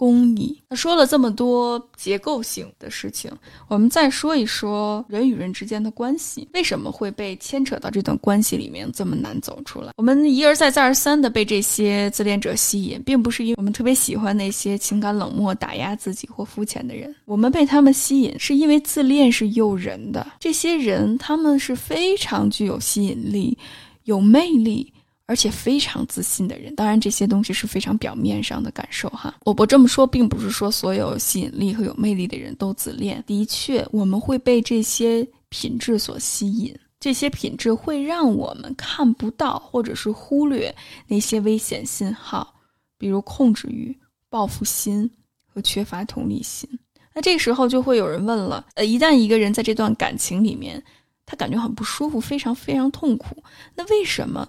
[0.00, 0.58] 公益。
[0.70, 3.30] 那说了这么多结构性的事情，
[3.68, 9.92] 我们再说一说人与人之间的关系，为什么会被牵扯到这段关系里面这么难走出来？
[9.98, 20.26] 我们一而再再而三的被这些自恋者吸引，并不是因为我们特别喜欢那些情感冷漠、打压自己或肤浅的人，我们被他们吸引，是因为自恋是诱人的。
[20.40, 23.58] 这些人他们是非常具有吸引力、
[24.04, 24.90] 有魅力。
[25.30, 29.32] 而且非常自信的人，当然这些东西是非常表面上的感受哈。
[29.44, 33.22] 我不这么说，并不是说所有吸引力和有魅力的人都自恋。
[33.28, 40.74] 的确，我们会被这些品质所吸引，这些品质会让我们看不到或者是忽略
[41.06, 42.52] 那些危险信号，
[42.98, 43.96] 比如控制欲、
[44.28, 45.08] 报复心
[45.46, 46.68] 和缺乏同理心。
[47.14, 50.82] 那这个时候就会有人问了：呃，一旦一个人在这段感情里面，
[51.24, 53.40] 他感觉很不舒服，非常非常痛苦，
[53.76, 54.48] 那为什么？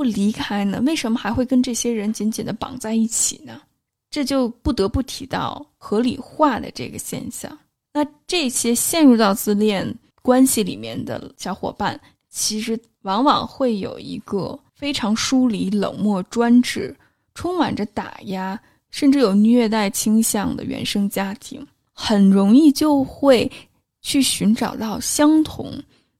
[0.00, 0.80] 不离开呢？
[0.86, 3.60] 为什么还会跟这些人紧紧的绑在一起呢？
[4.08, 7.58] 这就不得不提到合理化的这个现象。
[7.92, 16.96] 那这些陷入到自恋关系里面的小伙伴，其实往往会有一个非常疏离、冷漠、专制、
[17.34, 18.58] 充满着打压，
[18.90, 23.52] 甚至有虐待倾向的原生家庭，很容易就会
[24.00, 25.70] 去寻找到相同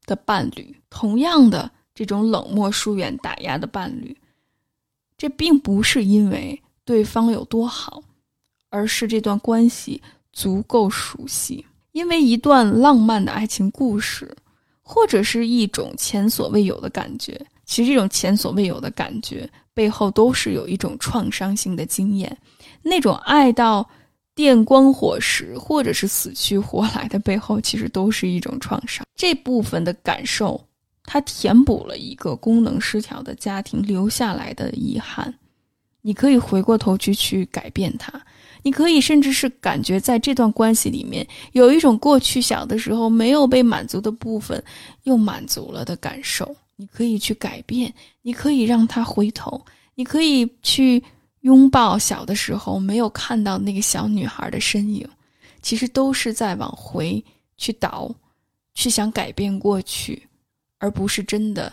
[0.05, 4.17] 的伴侣，同样的这种冷漠、疏远、打压的伴侣。
[5.19, 8.03] 这并不是因为对方有多好，
[8.71, 10.01] 而是这段关系
[10.33, 11.63] 足够熟悉。
[11.93, 14.35] 因为一段浪漫的爱情故事，
[14.81, 22.35] 或者是一种前所未有的感觉，其实这种前所未有的感觉背后都是有一种创伤性的经验。
[22.81, 23.87] 那种爱到
[24.35, 29.05] 电光火石，或者是死去活来的背后，其实都是一种创伤。
[29.15, 30.59] 这部分的感受。
[31.13, 35.35] 它填补了一个功能失调的家庭留下来的遗憾，
[36.03, 38.13] 你可以回过头去去改变它，
[38.63, 44.63] 你可以甚至是感觉在这段关系里面有一种过去小的时候没有被满足的部分
[45.03, 47.93] 又满足了的感受，你可以去改变，
[48.23, 49.61] 你可以让他回头，
[49.97, 51.03] 你可以去
[51.41, 55.05] 拥抱小的时候没有看到那个小女孩的身影，
[55.61, 57.25] 其实都是在往回
[57.57, 58.15] 去倒，
[58.75, 60.29] 去想改变过去。
[60.81, 61.73] 而不是真的，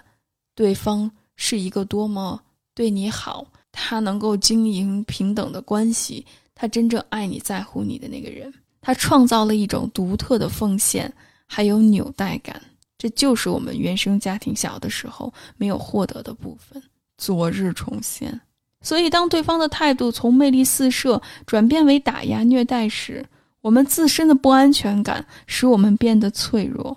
[0.53, 2.39] 对方是一个多么
[2.75, 11.11] 对你好，他能够经营平等的关系，他真正爱你在乎你的那个人，他创造了一种独特的奉献，
[11.47, 12.61] 还有纽带感，
[12.97, 16.83] 这就是我们原生家庭小的时候没有获得的部分，
[17.17, 18.39] 昨日重现。
[18.81, 23.25] 所以，当对方的态度从魅力四射转变为打压虐待时，
[23.61, 26.95] 我们自身的不安全感使我们变得脆弱。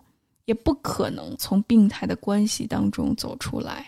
[0.51, 3.87] 也不可能从病态的关系当中走出来，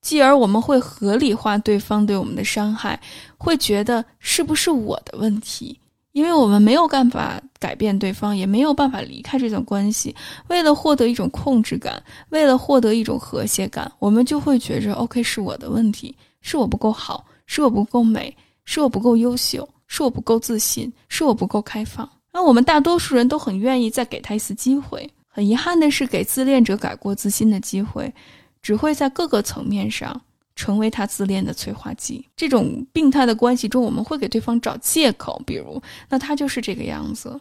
[0.00, 3.00] 继而我们会合理化对方对我们的伤害，
[3.36, 5.76] 会觉得是不是我的问题？
[6.12, 10.14] 因为我们没有办法改变对方，也没有办法离开这段关系。
[10.46, 18.32] 为了获得一种控制感，为了获得一种和谐感，我们就会觉着 OK 是我的问题，是我不够好，是我不够美，
[18.64, 22.08] 是我不够优秀，是我不够自信，是我不够开放。
[22.32, 25.10] 那我们大多数人都很愿意再给他一次机会。
[25.34, 28.14] 很遗憾的是，给自恋者改过自新的机会，
[28.62, 30.22] 只会在各个层面上
[30.54, 32.24] 成为他自恋的催化剂。
[32.36, 37.40] 这种病态的关系中，我们会给对方找借口，比如，那他就是这个样子，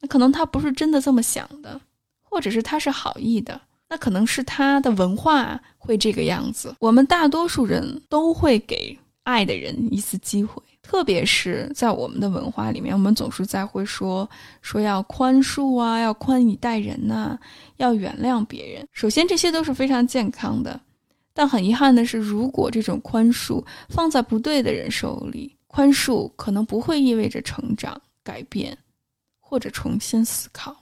[0.00, 1.78] 那可能他不是真的这么想的，
[2.22, 6.74] 或者是他是好意的，那可能是他的文化会这个样子。
[6.78, 10.62] 我们大多数人都会给爱的人一次机会。
[10.88, 14.28] 特别是在我们的文化里面，我们总是在会说
[14.62, 17.36] 说要宽恕啊，要宽以待人呐，
[17.78, 18.86] 要原谅别人。
[18.92, 20.80] 首先，这些都是非常健康的，
[21.34, 28.78] 但很遗憾的是，如果这种宽恕放在不对的人手里，宽恕可能不会意味着成长、改变
[29.40, 30.76] 或者重新思考，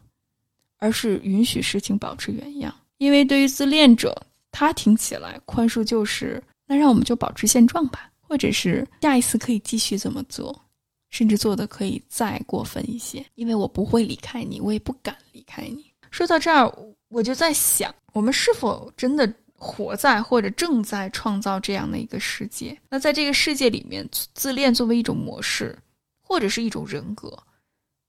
[0.76, 2.74] 而是允许事情保持原样。
[2.98, 4.14] 因为对于自恋者，
[4.52, 8.10] 他听起来宽恕就是那让我们就保持现状吧。
[8.34, 10.60] 或者是下一次可以继续这么做，
[11.10, 15.84] 甚至做的可以再过分一些，因为我不会离开你，我也不敢离开你。
[16.10, 16.68] 说到这儿，
[17.10, 22.76] 我就在想，我们是否真的活在或者正在创造这样的一个世界？
[22.90, 24.04] 那在这个世界里面，
[24.34, 25.78] 自恋作为一种模式，
[26.20, 27.40] 或者是一种人格。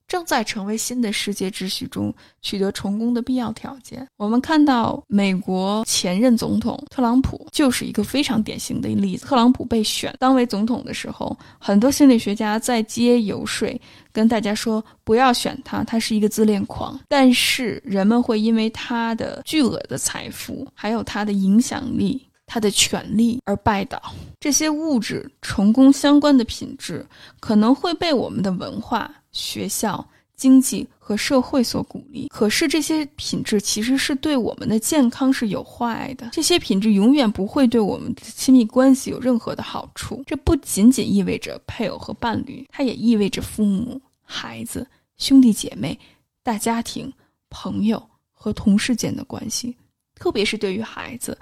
[0.07, 4.07] 正在成为新的世界秩序中取得成功的必要条件。
[4.17, 9.25] 我们看到，美国前任总统特朗普就是一个非常典型的例子。
[9.25, 13.67] 特朗普被选当为总统的时候，很多心理学家在街游说，
[14.11, 16.99] 跟大家说不要选他，他是一个自恋狂。
[17.07, 24.01] 但是人们会因为他的巨额的财富，还有他的影响力、他的权力而拜倒。
[24.39, 27.05] 这些物质成功相关的品质，
[27.39, 29.11] 可能会被我们的文化。
[29.35, 36.29] 学校、经济和社会所鼓励，可是这些品质其实是对我们的健康是有坏的。
[36.31, 40.23] 这些品质永远不会对我们的亲密关系有任何的好处。
[40.25, 45.99] 这不仅仅意味着配偶和伴侣，它也意味着父母、孩子、兄弟姐妹、
[46.41, 47.11] 大家庭、
[47.49, 49.75] 朋友和同事间的关系。
[50.15, 51.37] 特别是对于孩子，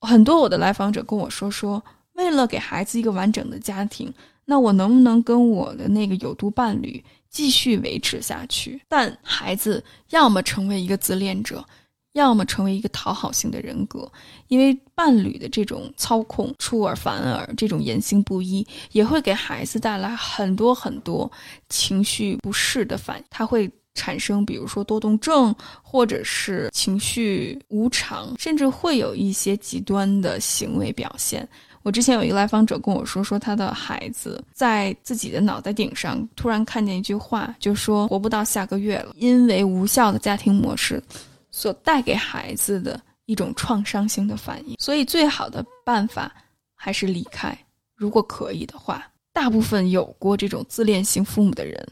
[0.00, 1.80] 很多我的来访者跟我说说，
[2.14, 4.12] 为了给孩子一个完整的家庭，
[4.44, 7.02] 那我能不能跟我的那个有毒伴侣？
[7.30, 11.64] 继续维持下去，但孩子要么成为一个自恋者，
[12.12, 14.10] 要么成为一个讨好型的人格。
[14.48, 21.30] 因为伴侣的这种操控、出尔反尔、这种言行不一，也会给孩子带来很多很多
[21.68, 23.24] 情绪不适的反应。
[23.30, 31.48] 他会产生，比如说多动症，或者是情绪无常，甚至会有一些极端的行为表现。
[31.82, 41.02] 我之前有一个来访者跟我说，说他的孩子在自己的脑袋顶上突然看见一句话，就说活不到下个月了，因为无效的家庭模式，
[41.50, 44.76] 所带给孩子的一种创伤性的反应。
[44.78, 46.30] 所以，最好的办法
[46.74, 47.56] 还是离开。
[47.96, 51.88] 如果可以的话，大部分有过这种自恋型父母的人，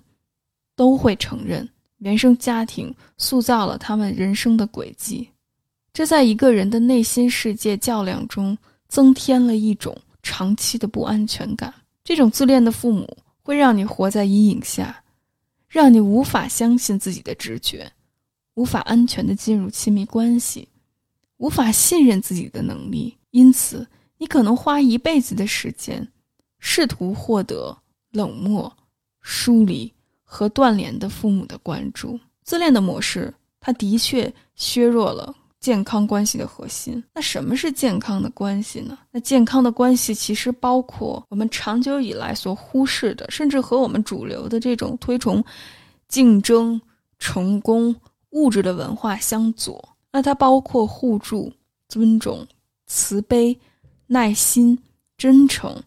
[0.76, 1.66] 都会承认
[1.98, 5.28] 原生家庭塑造了他们人生的轨迹，
[5.94, 8.56] 这在一个人的内心世界较量中
[8.88, 11.72] 增添了一种长期的不安全感。
[12.02, 15.04] 这种自恋的父母会让你活在阴影下。
[15.68, 17.92] 让你无法相信自己的直觉，
[18.54, 20.66] 无法安全的进入亲密关系，
[21.36, 23.86] 无法信任自己的能力，因此
[24.16, 26.08] 你可能花一辈子的时间，
[26.58, 27.76] 试图获得
[28.12, 28.74] 冷漠、
[29.20, 29.92] 疏离
[30.24, 32.18] 和断联的父母的关注。
[32.42, 35.36] 自恋的模式，它的确削弱了。
[35.60, 38.96] 健康关系的核心，那什么是健康的关系呢？
[39.10, 45.44] 那健康的关系其实包括我们长久以来所忽视的，甚至和我们主流的这种推崇
[46.06, 46.80] 竞争、
[47.18, 47.94] 成功、
[48.30, 49.96] 物质的文化相左。
[50.12, 51.52] 那它包括互助、
[51.88, 52.46] 尊重、
[52.86, 53.58] 慈悲、
[54.06, 54.78] 耐心、
[55.16, 55.82] 真诚、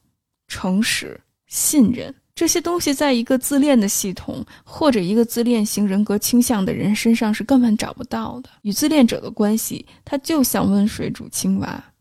[0.47, 2.13] 诚实、信任。
[2.41, 8.49] 这些东西在一个自恋的系统或者一个自恋型人格倾向的人身上是根本找不到的。
[8.63, 11.93] 与自恋者的关系，它就像温水煮青蛙，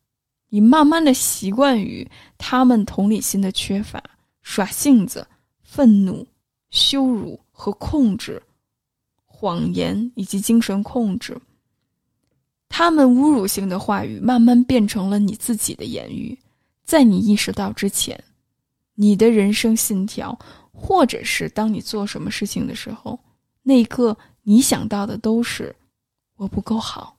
[0.49, 4.03] 你慢慢的习惯于他们同理心的缺乏、
[4.41, 5.27] 耍性子、
[5.63, 6.27] 愤怒、
[6.71, 8.43] 羞辱和控制、
[9.27, 11.39] 谎言以及精神控制。
[12.71, 16.39] 他们侮辱性的话语慢慢变成了你自己的言语，
[16.87, 18.19] 在你意识到之前。
[19.01, 20.39] 你的人生信条，
[20.71, 23.19] 或者是当你做什么事情的时候，
[23.63, 25.75] 那一刻你想到的都是
[26.37, 27.17] “我不够好，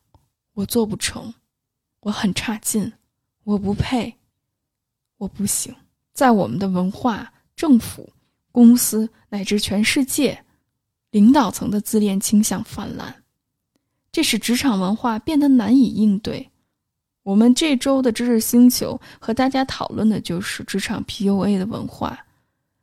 [0.54, 1.34] 我做不成，
[2.02, 2.94] 我很差劲，
[3.46, 4.14] 我不配，
[5.18, 5.76] 我不行”。
[6.14, 8.08] 在我们的文化、政府、
[8.52, 10.46] 公司乃至全世界，
[11.10, 13.24] 领导层的自恋倾向泛滥，
[14.12, 16.51] 这使职场文化变得难以应对。
[17.24, 22.18] 我们这周的知识星球和大家讨论的就是职场 PUA 的文化，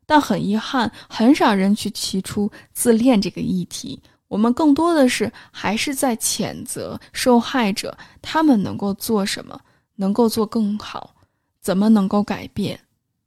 [0.07, 4.01] 但很遗憾，很少人去提出自恋这个议题。
[4.29, 9.59] 我们更多的是还是在谴责受害者，他们能够做什么，
[9.97, 11.15] 能够做更好，
[11.61, 12.79] 怎么能够改变？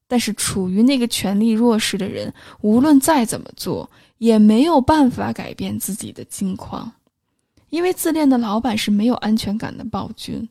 [0.07, 3.89] 但是处于那个权力弱势的人，无论再怎么做，
[4.19, 6.91] 也没有办法改变自己的境况，
[7.69, 10.47] 因为自恋的老板是没有安全感的暴君。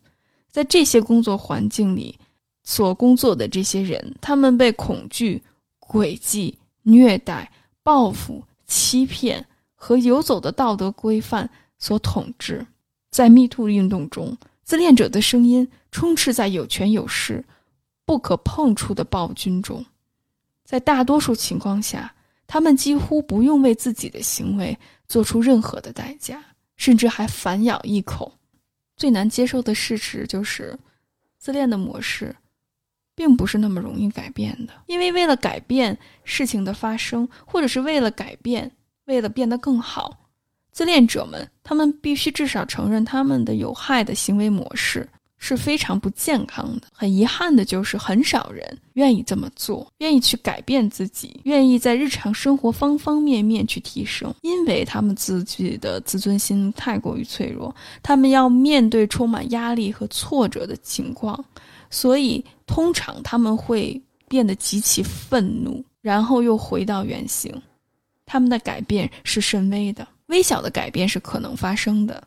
[0.51, 2.19] 在这些工作环境里，
[2.63, 5.43] 所工作的这些人，他们被恐惧、
[5.79, 7.51] 诡计、虐待、
[7.83, 11.49] 报复、欺骗和游走的道德规范
[11.79, 12.67] 所统治。
[13.11, 17.45] 在 MeToo 运动中，自恋者的声音充斥在有权有势、
[18.05, 19.85] 不可碰触的暴君中。
[20.65, 22.15] 在大多数情况下，
[22.47, 24.79] 他们几乎不用为自己的行为
[25.09, 26.41] 做出任何的代价，
[26.77, 28.33] 甚至还反咬一口。
[29.01, 30.79] 最难接受的事实就是，
[31.39, 32.37] 自恋的模式，
[33.15, 34.75] 并不是那么容易改变的。
[34.89, 38.71] 因为为了改变事情的发生，或者是为了改变，
[39.07, 40.29] 为了变得更好，
[40.71, 45.09] 自恋者们他们必须至少承认他们的有害的行为模式。
[45.41, 46.87] 是非常不健康的。
[46.93, 61.43] 很遗憾的就是，很少人愿意这么做，愿意去改变自己，愿意在日常生活方方面面去提升，因为他们自己的自尊心太过于脆弱，他们要面对充满压力和挫折的情况，
[61.89, 67.51] 所以通常他们会变得极其愤怒，然后又回到原形。
[68.27, 72.23] 他们的改变是甚微的，微小的改变是可能发生的。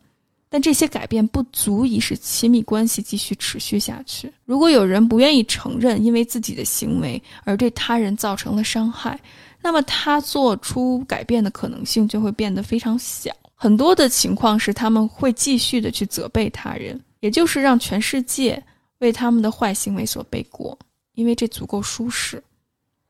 [0.53, 4.31] 但这些改变不足以使亲密关系继续持续下去。
[4.45, 9.19] 如果有人不愿意承认因为自己的行为而对他人造成了伤害，
[9.63, 13.35] 那么他做出改变的可能性就会变得非常小。
[13.55, 18.63] 很多的情况是他们会继续的去责备他人，也就是让全世界
[18.99, 20.77] 为他们的坏行为所背锅，
[21.15, 22.43] 因为这足够舒适，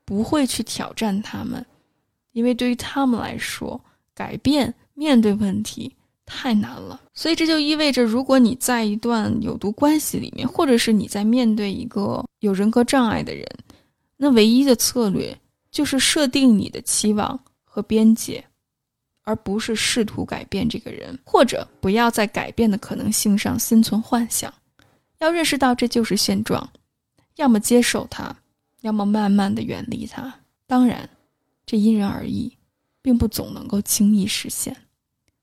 [0.06, 1.62] 不会去挑战他们，
[2.32, 3.78] 因为对于他们来说，
[4.14, 5.94] 改变面对问题。
[6.26, 13.46] 太难了，所以这就意味着，如果你在一段有毒关系里面，或者是你在面对一个有人格障碍的人，
[14.16, 15.38] 那唯一的策略
[15.70, 18.44] 就是设定你的期望和边界，
[19.22, 24.52] 而不是试图改变这个人，或者不要在改变的可能性上心存幻想。
[25.18, 26.68] 要认识到这就是现状，
[27.36, 28.34] 要么接受它，
[28.80, 30.34] 要么慢慢的远离它。
[30.66, 31.08] 当然，
[31.66, 32.50] 这因人而异，
[33.02, 34.74] 并不总能够轻易实现。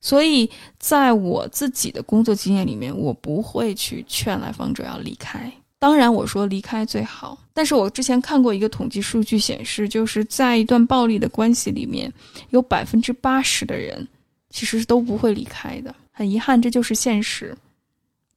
[0.01, 0.49] 所以，
[0.79, 5.51] 在我自己的工作经验里面，我不会去劝来访者要离开。
[5.77, 7.37] 当然，我说离开最好。
[7.53, 12.11] 但是我之前看过一个统计数据显示，就是在一段暴力的关系里面，
[12.49, 14.07] 有百分之八十的人
[14.49, 15.95] 其实是都不会离开的。
[16.11, 17.55] 很遗憾，这就是现实。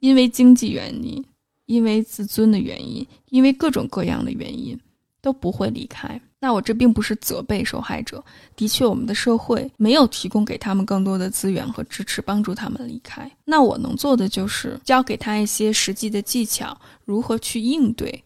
[0.00, 1.24] 因为经济原因，
[1.64, 4.78] 因为自尊的原因，因为各种各样的原因，
[5.22, 6.20] 都不会离开。
[6.44, 8.22] 那我这并不是责备受害者，
[8.54, 13.30] 的确，我们的社会没有提供给他们更多的资源和支持，帮助他们离开。
[13.46, 18.22] 那我能做的就是教给他一些实际的技巧，如何去应对，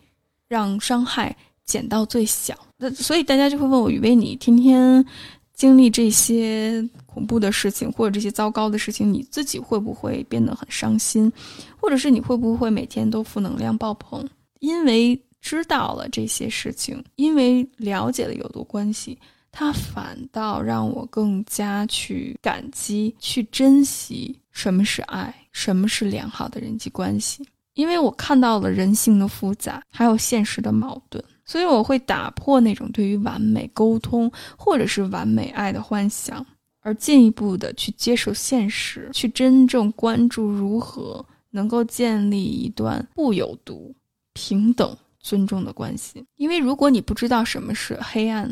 [0.48, 2.58] 让伤害减到最小。
[2.76, 5.06] 那所以大家就会问我：雨薇，你天天
[5.54, 11.32] 经历这些恐怖的事情，或者这些糟糕的事情，你自己会不会变得很伤心？
[11.80, 14.28] 或者是你会不会每天都负能量爆棚？
[14.58, 15.22] 因为。
[15.40, 19.18] 知道了这些事情，因为了解了有毒关系，
[19.50, 27.46] 它反倒让我更加去感激、去珍惜什么是爱，什么是良好的人际关系。
[27.74, 36.44] 因为我看到了人性的复杂，还有现实的矛盾，所以我会打破那种对于完美沟通或者是完美爱的幻想，
[36.80, 43.94] 而进一步的去接受现实，去真正关注如何能够建立一段不有毒、
[44.32, 44.96] 平等。
[45.28, 48.50] 尊重的关系，因为如果你不知道什么是黑暗，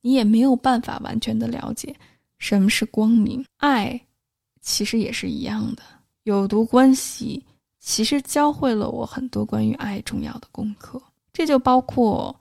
[0.00, 1.94] 你也没有办法完全的了解
[2.38, 3.44] 什么是光明。
[3.58, 4.00] 爱
[4.60, 5.82] 其实也是一样的，
[6.24, 7.40] 有毒关系
[7.78, 11.00] 其实教会了我很多关于爱重要的功课。
[11.32, 12.34] 这就包括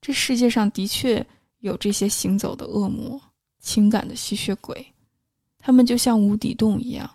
[0.00, 1.24] 这世界上的确
[1.60, 3.20] 有这些行走的恶魔、
[3.60, 4.84] 情感的吸血鬼，
[5.56, 7.08] 他们就像无底洞一样，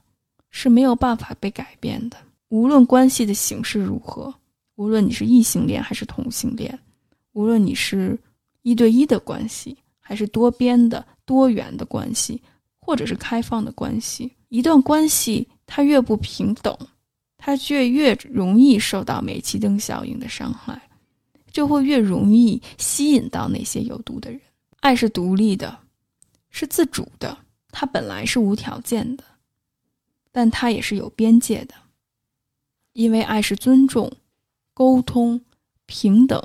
[0.49, 2.15] 是没有办法被改变的。
[2.47, 4.33] 无论关系的形式如何。
[4.83, 6.77] 无论你是异性恋还是同性恋，
[7.31, 8.19] 无论你是
[8.63, 12.41] 一对一的关系，还是多边的多元的关系，
[12.81, 16.77] 或者是开放的关系，一段关系它越不平等，
[17.37, 20.81] 它就越容易受到煤气灯效应的伤害，
[21.49, 24.41] 就会越容易吸引到那些有毒的人。
[24.81, 25.79] 爱是独立的，
[26.49, 27.37] 是自主的，
[27.69, 29.23] 它本来是无条件的，
[30.29, 31.73] 但它也是有边界的，
[32.91, 34.11] 因为爱是尊重。
[34.73, 35.39] 沟通、
[35.85, 36.41] 平等、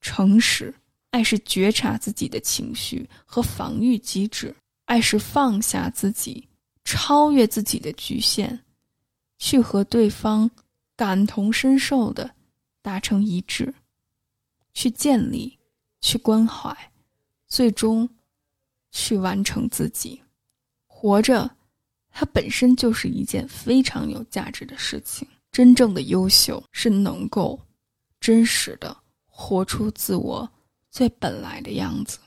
[0.00, 0.74] 诚实，
[1.10, 4.54] 爱是觉察自己的情绪和防御机制，
[4.86, 6.48] 爱是放下自己，
[6.84, 8.58] 超越自己的局限，
[9.38, 10.50] 去和对方
[10.96, 12.30] 感同身受的
[12.82, 13.72] 达成一致，
[14.74, 15.58] 去建立，
[16.00, 16.76] 去关怀，
[17.46, 18.08] 最终
[18.90, 20.20] 去完成自己。
[20.86, 21.48] 活着，
[22.10, 25.26] 它本身就是一件非常有价值的事情。
[25.52, 27.58] 真正的优秀是能够
[28.20, 28.96] 真实的
[29.26, 30.48] 活出自我
[30.90, 32.18] 最本来的样子。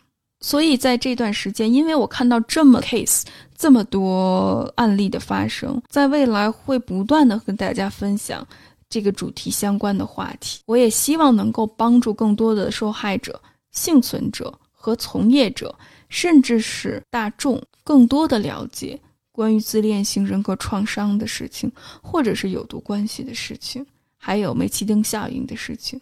[0.42, 3.24] 所以在这段时间，因为我看到这么 case
[3.56, 8.46] 这么多案例的发生，在未来会不断的跟大家分享
[8.90, 10.60] 这个主题相关的话题。
[10.66, 15.74] 我也希望能够帮助更多的受害者、幸存者和从业者，
[16.10, 19.00] 甚至是大众，更多的了解。
[19.34, 21.70] 关于自恋型人格创伤的事情，
[22.02, 26.00] 或者是有毒关系的事情，还有煤气灯效应的事情，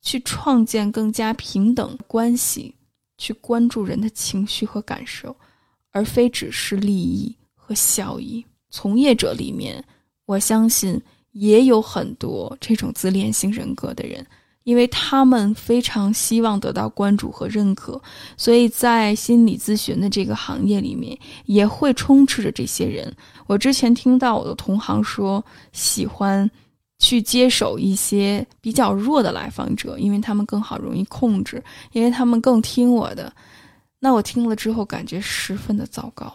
[0.00, 2.72] 去创建更加平等关系，
[3.18, 5.36] 去关注人的情绪和感受，
[5.90, 8.46] 而非只是利益和效益。
[8.70, 9.84] 从业者里面，
[10.24, 11.02] 我相信
[11.32, 14.24] 也有很多这种自恋型人格的人。
[14.64, 18.00] 因为他们非常希望得到关注和认可，
[18.36, 23.12] 所以在心理咨询的这个行业里面，也会充斥着这些人。
[23.46, 26.48] 我之前听到我的同行说，喜欢
[26.98, 33.32] 去接手一些比较弱的来访者，因为他们更好容易控制，因为他们更听我的。
[33.98, 36.32] 那我听了之后，感觉十分的糟糕。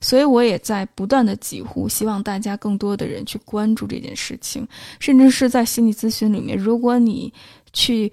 [0.00, 4.66] 所以我也在不断的疾呼，希望大家更多的人去关注这件事情，
[5.00, 7.32] 甚至是在心理咨询里面，如果你
[7.72, 8.12] 去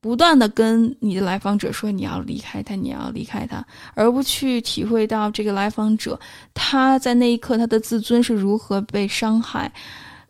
[0.00, 6.18] 不断的跟你的来访者说你要离开他，你要离开他，而不去体会到这个来访者
[6.54, 9.72] 他在那一刻他的自尊是如何被伤害，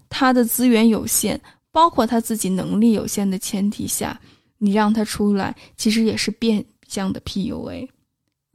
[0.08, 1.38] 他的资源有限，
[1.70, 4.18] 包括他自己能力有限的前提下，
[4.56, 7.86] 你让他出来，其实也是变相的 PUA。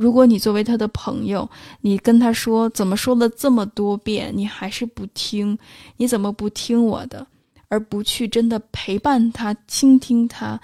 [0.03, 1.49] 如果你作为他的朋友，
[1.79, 5.57] 你跟他说怎么说了这么多遍，你还是不听，
[5.95, 7.25] 你怎么不听我的，
[7.69, 10.59] 而不去真的陪伴他、倾听他，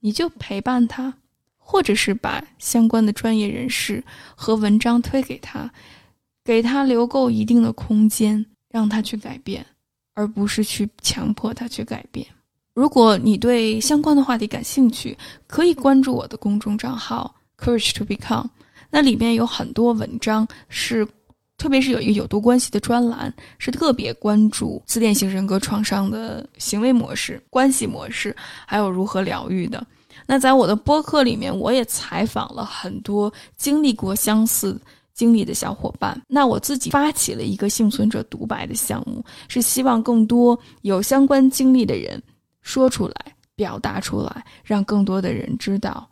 [0.00, 1.14] 你就陪伴他，
[1.56, 5.72] 或者是把相关的专业人士和文章推给他，
[6.44, 9.64] 给他留够一定的空间，让他去改变，
[10.12, 12.26] 而不是去强迫他去改变。
[12.74, 15.16] 如果你对相关的话题感兴趣，
[15.46, 18.50] 可以关注我的公众账号 Courage to Become。
[18.94, 21.08] 那里面有很多文章是，
[21.56, 28.36] 特别是有一个有毒关系的专栏，是特别关注自恋型人格创伤的行为模式、关系模式，
[28.66, 29.82] 还有如何疗愈的。
[30.26, 34.78] 那在我的播客里面，我也采访了很多经历过相似
[35.14, 36.20] 经历的小伙伴。
[36.28, 42.22] 那我自己发起了一个幸存者独白的项目，是希望更多有相关经历的人
[42.60, 43.14] 说出来、
[43.56, 46.06] 表达出来，让更多的人知道。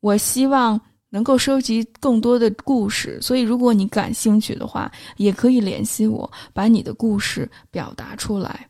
[0.00, 0.80] 我希望
[1.12, 8.66] 能够收集更多的故事，所以如果你感兴趣的话，也可以联系我，把你的故事表达出来。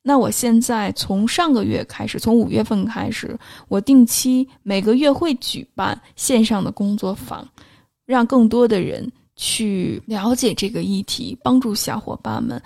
[0.00, 3.36] 那我现在从上个月开始，从五月份开始，
[3.66, 7.46] 我定期每个月会举办线上的工作坊，
[8.06, 12.62] 让更多的人去了解这个议题，帮助小伙伴们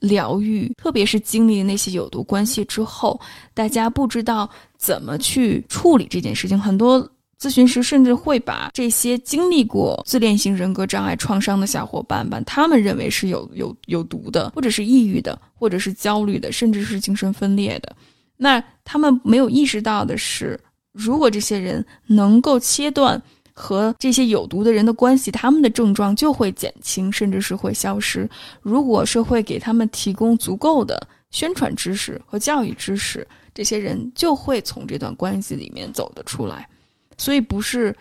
[0.00, 3.20] 疗愈，特别是经历那些有毒关系之后，
[3.52, 4.48] 大家不知道
[4.78, 7.06] 怎么去处理这件事情，很多。
[7.38, 17.94] 咨询师甚至会把这些经历过自恋型人格障碍创伤的小伙伴们，他们认为是有有有毒的，或者是抑郁的，或者是焦虑的，甚至是精神分裂的。
[18.36, 20.58] 那他们没有意识到的是，
[20.92, 23.20] 如果这些人能够切断
[23.52, 28.28] 和这些有毒的人的关系，他们的症状就会减轻，甚至是会消失。
[28.60, 36.68] 如果社会给他们提供足够的宣传知识和教育知识，这些人就会从这段关系里面走得出来。
[37.18, 37.94] 所以不是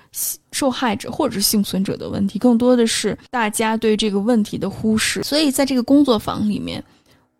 [0.51, 5.23] 受害者或者是幸存者的问题，更多的是大家对这个问题的忽视。
[5.23, 6.83] 所以在这个工作坊里面，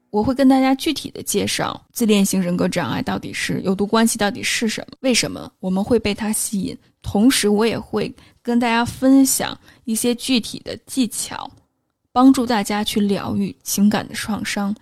[0.10, 6.78] 我会跟大家具体的介绍自恋型人格障碍到底是有毒关系到底是什么，为什么我们会被它吸引。
[7.02, 11.50] 同时，我也会跟大家分享一些具体的技巧，
[12.12, 14.74] 帮助大家去疗愈情感的创伤。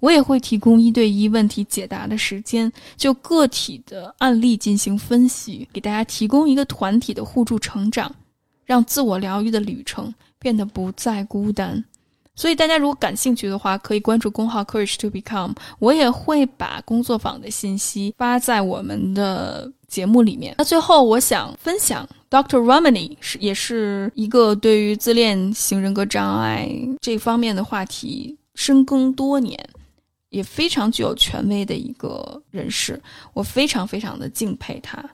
[0.00, 8.10] 我也会提供一对一问题解答的时间，就个体的案例进行分析，给大家提供一个团体的互助成长，
[8.64, 11.84] 让自我疗愈的旅程变得不再孤单。
[12.34, 20.54] 所以大家如果感兴趣的话，可以关注公号 Courage to Become，我也会把工作坊的信息发在我们的节目里面。
[20.56, 22.58] 那最后，我想分享 Dr.
[22.58, 26.70] Romani 是也是一个对于自恋型人格障碍
[27.02, 29.58] 这方面的话题深耕多年。
[30.30, 33.00] 也非常具有权威的一个人士，
[33.34, 35.04] 我非常非常的敬佩他。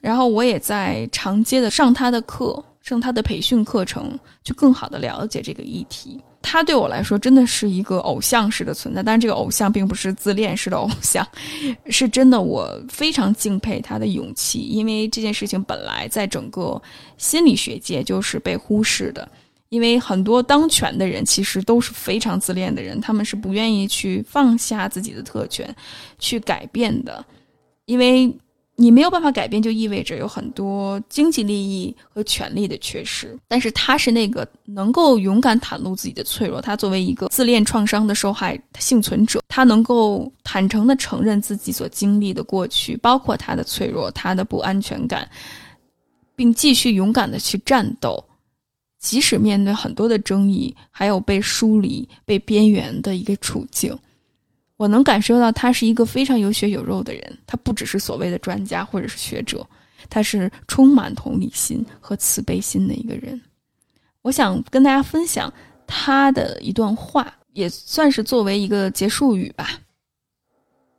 [0.00, 6.20] 然后我也在长街的上他的课，上他的培训课程，去更好的了解这个议题。
[6.44, 11.24] 他对我来说真的是一个偶像式的存在，但是这个偶像并不是自恋式的偶像，
[11.86, 12.42] 是真的。
[12.42, 16.82] 我非常敬佩他的勇气，因为这件事情本来在整个
[17.16, 19.30] 心理学界就是被忽视的。
[19.72, 25.74] 因为很多当权的人其实都是非常自恋的人，他们是不愿意去放下自己的特权，
[26.18, 27.24] 去改变的。
[27.86, 28.30] 因为
[28.76, 33.34] 你没有办法改变，就意味着有很多经济利益和权利的缺失。
[33.48, 36.60] 但是他是那个能够勇敢袒露自己的脆弱。
[36.60, 45.26] 他作为一个自恋创伤的受害幸存者，他能够坦诚地承认自己所经历的过去，包括他的脆弱、他的不安全感，
[46.36, 48.22] 并继续勇敢地去战斗。
[49.02, 53.98] 即使面对很多的争议，还有被疏离、被边缘的一个处境，
[54.76, 57.38] 我能感受到他是一个非常有血有肉的人。
[57.44, 59.66] 他不只是所谓的专家或者是学者，
[60.08, 63.38] 他是充满同理心和慈悲心的一个人。
[64.22, 65.52] 我想跟大家分享
[65.84, 69.80] 他的一段话，也算是作为一个结束语吧。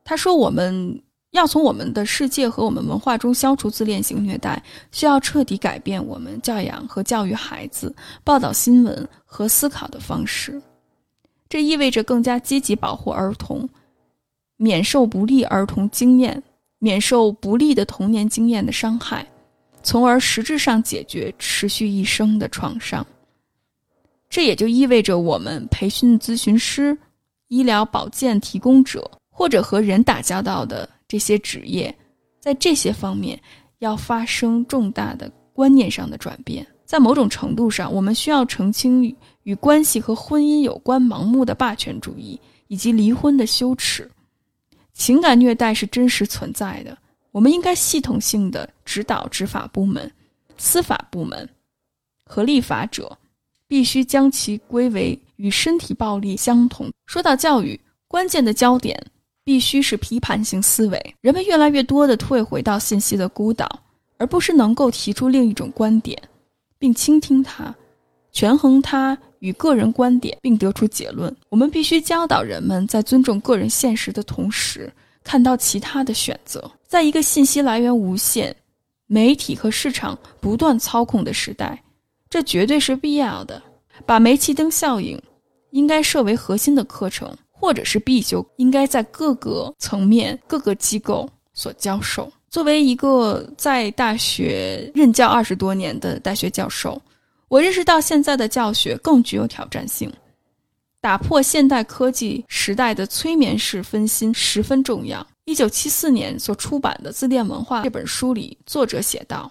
[0.03, 1.01] 他说：“我们。”
[1.33, 4.61] 要从我们的世界和我们文化中消除自恋型虐待，
[4.91, 10.61] 需要彻底改变我们教养和教育孩子、报道新闻和思考的方式。
[11.49, 13.67] 这意味着更加积极保护儿童，
[14.57, 16.41] 免受不利儿童经验、
[16.77, 19.27] 免受不利的童年经验的伤害，
[19.81, 23.03] 从而实质上解决持续一生的创伤。
[24.29, 26.95] 这也就意味着我们培训咨询师、
[27.47, 30.87] 医疗保健提供者或者和人打交道的。
[31.13, 31.95] 这些职业，
[32.39, 33.39] 在这些方面
[33.77, 36.65] 要发生重大的观念上的转变。
[36.85, 44.09] 在某种程度上，我们需要澄清与关系和婚姻有关盲目的霸权主义以及离婚的羞耻。
[44.95, 46.97] 情感虐待是真实存在的。
[47.29, 50.11] 我们应该系统性的指导执法部门、
[50.57, 51.47] 司法部门
[52.25, 53.15] 和立法者，
[53.67, 56.91] 必须将其归为与身体暴力相同。
[57.05, 58.99] 说到教育，关键的焦点。
[59.43, 61.15] 必须是批判性思维。
[61.21, 63.79] 人们越来越多地退回到信息的孤岛，
[64.17, 66.21] 而不是能够提出另一种观点，
[66.79, 67.73] 并倾听它，
[68.31, 71.35] 权衡它与个人观点，并得出结论。
[71.49, 74.91] 我们必须教导人们在尊重个人现实的同时，
[75.23, 76.71] 看到其他的选择。
[76.87, 78.55] 在一个信息来源无限、
[79.07, 81.83] 媒体和市场不断操控的时代，
[82.29, 83.61] 这绝对是必要的。
[84.05, 85.21] 把煤气灯效应
[85.71, 87.31] 应该设为核心的课程。
[87.63, 92.29] 或者是必修，应该在各个层面、各个机构所教授。
[92.49, 97.01] 作为一个在大学任教二十多年的大学教授，
[97.47, 100.11] 我认识到现在的教学更具有挑战性，
[100.99, 105.25] 打破现代科技时代的催眠式分心十分重要。
[105.45, 109.49] 一九七四年所出版的《自恋文化》这本书里，作者写道：“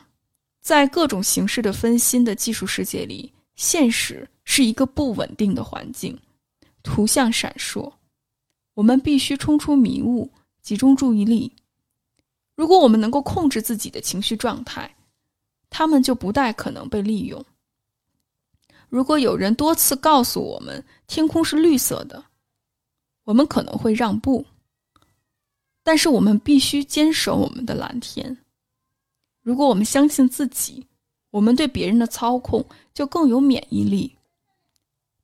[0.61, 6.15] 在各种形式的分心的技术世界里，现实是一个不稳定的环境，
[6.83, 7.91] 图像闪烁，
[8.75, 10.31] 我们必须冲出迷雾，
[10.63, 11.53] 集中注意力。
[12.55, 14.95] 如果我们能够控制自己的情绪状态，
[15.69, 17.45] 他们就不太可能被利用。”
[18.89, 22.25] 如果有人多次告诉我们天空是绿色的，
[23.25, 24.45] 我们可能会让步。
[25.83, 28.39] 但是我们必须坚守我们的蓝天。
[29.41, 30.87] 如果我们相信自己，
[31.31, 32.65] 我们对别人的操控
[32.95, 34.17] 就更有免疫力。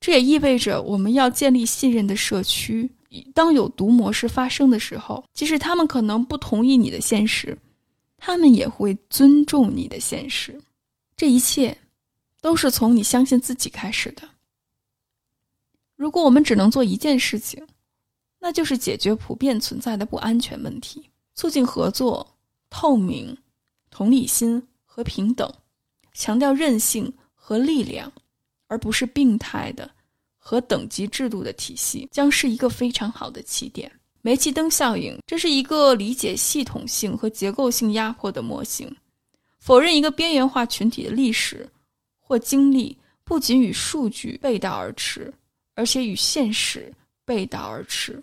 [0.01, 2.91] 这也意味着我们要建立信任的社区。
[3.35, 7.59] 当有毒模式发生的时候，即使他们可能不同意你的现实，
[8.17, 10.61] 他们也会尊重你的现实。
[11.17, 11.77] 这一切。
[12.41, 14.23] 都是从你相信自己开始的。
[15.97, 17.67] 如果我们只能做一件事情，
[18.39, 22.25] 那就是解决普遍存在的不安全问题，促进合作、
[22.71, 23.37] 透明、
[23.91, 25.53] 同理心和平等，
[26.13, 28.11] 强调韧性和力量，
[28.69, 29.91] 而不是病态的
[30.49, 33.93] 和等级制度的体系，将是一个非常好的起点。
[34.23, 38.91] 煤气灯效应，这是一个理解系统性和结构性压迫的模型，
[39.59, 41.69] 否认一个边缘化群体的历史。
[42.19, 45.31] 或经历不仅与数据背道而驰，
[45.75, 46.91] 而且与现实
[47.27, 48.23] 背道而驰。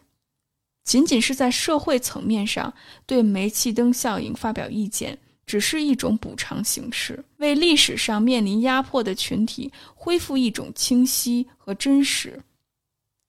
[0.84, 2.74] 仅仅是在社会层面上
[3.06, 5.16] 对煤气灯效应发表意见，
[5.46, 12.41] 只是一种补偿形式，为历史上面临压迫的群体恢复一种清晰和真实。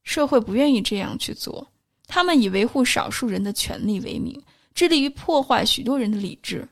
[0.03, 1.67] 社会不愿意这样去做，
[2.07, 4.41] 他们以维护少数人的权利为名，
[4.75, 6.69] 致力于破坏许多人的理智。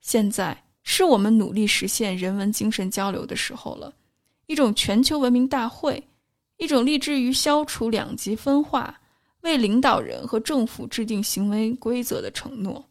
[0.00, 0.64] 现在。
[0.82, 3.94] 是我们努力实现人文精神交流的时候了，
[4.46, 6.02] 一种全球文明大会，
[6.56, 8.98] 一种立志于消除两极分化、
[9.42, 12.82] 为领导人和政府制定行为规则的承诺。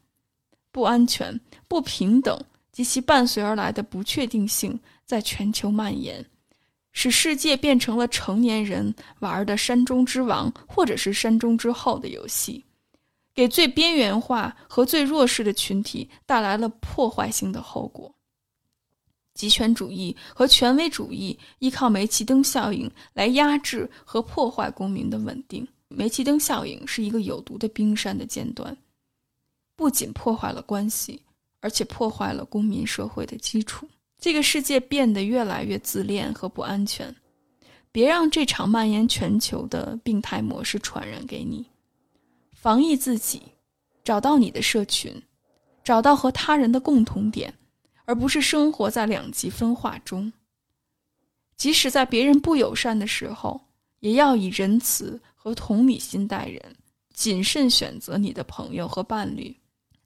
[0.72, 2.40] 不安全、不平等
[2.72, 6.26] 及其伴随而来的不确定性在全球蔓延，
[6.92, 12.64] 使世界变成了成年人玩的山中之王或者是山中之后的游戏。
[13.34, 18.14] 给最边缘化和最弱势的群体带来了破坏性的后果。
[19.34, 25.66] 极权主义和权威主义依靠煤气灯效应来压制和破坏公民的稳定。
[25.88, 28.76] 煤气灯效应是一个有毒的冰山的尖端，
[29.80, 31.24] 不仅破坏了关系，
[31.62, 33.88] 而且破坏了公民社会的基础。
[34.18, 37.16] 这个世界变得越来越自恋和不安全，
[37.90, 41.66] 别让这场蔓延全球的病态模式传染给你。
[42.52, 43.42] 防疫自己，
[44.04, 45.16] 找到你的社群，
[45.82, 47.54] 找到和他人的共同点，
[48.04, 50.30] 而不是生活在两极分化中。
[51.56, 53.62] 即使在别人不友善的时候，
[54.02, 56.76] 也要以仁慈和同理心待人，
[57.14, 59.56] 谨慎选择你的朋友和伴侣。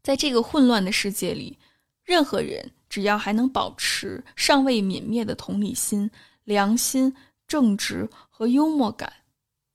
[0.04, 1.58] 在这个混乱的世界里，
[2.04, 6.12] 任何人只要还能保持尚未泯灭的同理心、
[6.44, 7.16] 良心、
[7.48, 9.12] 正直和幽默感，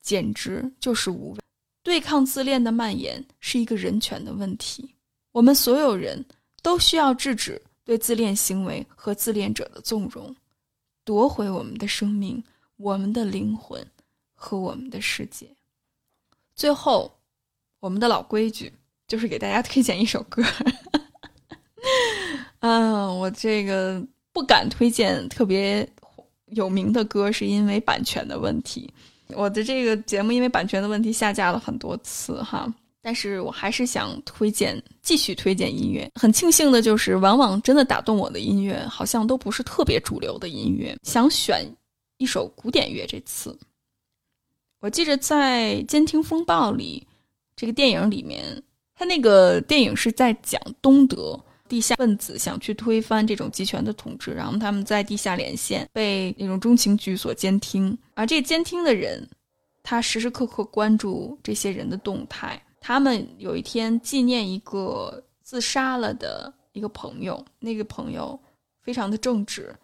[0.02, 1.38] 简直就是无畏。
[1.82, 4.94] 对抗自恋的蔓延是一个人权的问题，
[5.32, 6.22] 我们所有人
[6.62, 10.36] 都需要制止对自恋行为和自恋者的纵容，
[11.04, 12.44] 夺回我们的生命、
[12.76, 13.82] 我们的灵魂
[14.34, 15.48] 和我们的世界。
[16.54, 17.18] 最后，
[17.80, 18.70] 我们的老规矩
[19.08, 20.44] 就是给大家推荐一首歌。
[22.60, 24.00] 嗯，我这个
[24.32, 25.88] 不敢推荐特别
[26.46, 28.92] 有名的歌，是因为版权的问题。
[29.34, 36.10] 我的这个节目因为版权的问题下架了很多次哈，但是我还是想推荐，继续推荐音乐。
[36.14, 40.96] 很庆幸的就是，往往真的打动我的音乐，好像都不是特别主流的音乐。
[41.02, 41.64] 想选
[42.16, 43.56] 一首古典乐，这次
[44.80, 47.06] 我记着在《监听风暴》里，
[47.54, 48.62] 这个电影里面，
[48.98, 51.40] 他那个电影是在讲东德。
[51.68, 57.94] 地下分子想去推翻这种集权的统治，然后他们在地下连线，被那种中情局所监听。
[58.14, 59.28] 而这监听的人，
[59.82, 62.58] 他时时刻刻关注这些人的动态。
[62.80, 68.40] 他们有一天纪念一个自杀了的一个朋友，那个朋友
[68.80, 69.76] 非常的正直，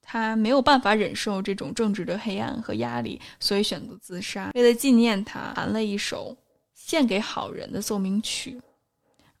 [0.00, 4.52] 他没有办法忍受这种政治的黑暗和压力，所以选择自杀。
[4.54, 6.36] 为了纪念他，弹了一首
[6.88, 8.58] 献给好人的奏鸣曲。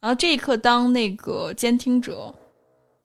[0.00, 2.34] 然后这一刻，当那个监听者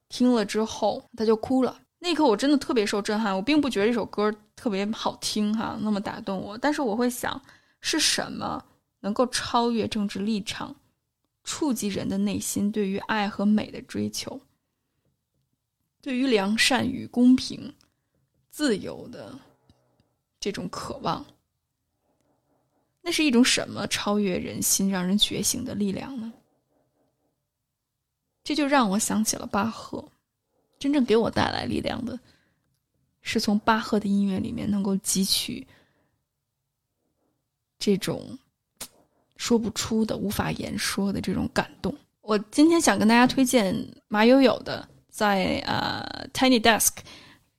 [0.10, 1.80] 听了之后，他就哭了。
[2.00, 3.34] 那一刻，我真的特别受震撼。
[3.34, 6.58] 我并不觉得这首歌特别好听，哈，那么打动我。
[6.58, 7.42] 但是我会想，
[7.80, 8.62] 是什么
[9.00, 10.76] 能够超越政治立场，
[11.46, 14.42] 触及人的内心对于爱和美的追求，
[16.02, 17.74] 对于良善与公平，
[18.50, 19.40] 自由的
[20.38, 21.26] 这种渴望。
[23.06, 26.32] 那是一种什么超越人心、让人觉醒的力量呢？
[28.44, 30.04] 这就让我想起了巴赫。
[30.80, 32.20] 真正给我带来力量的，
[33.22, 35.66] 是从巴赫的音乐里面能够汲取
[37.78, 38.38] 这种
[39.38, 41.94] 说不出的、无法言说的这种感动。
[42.22, 43.76] 我今天想跟大家推荐
[44.08, 46.92] 马友友的，在呃 Tiny Desk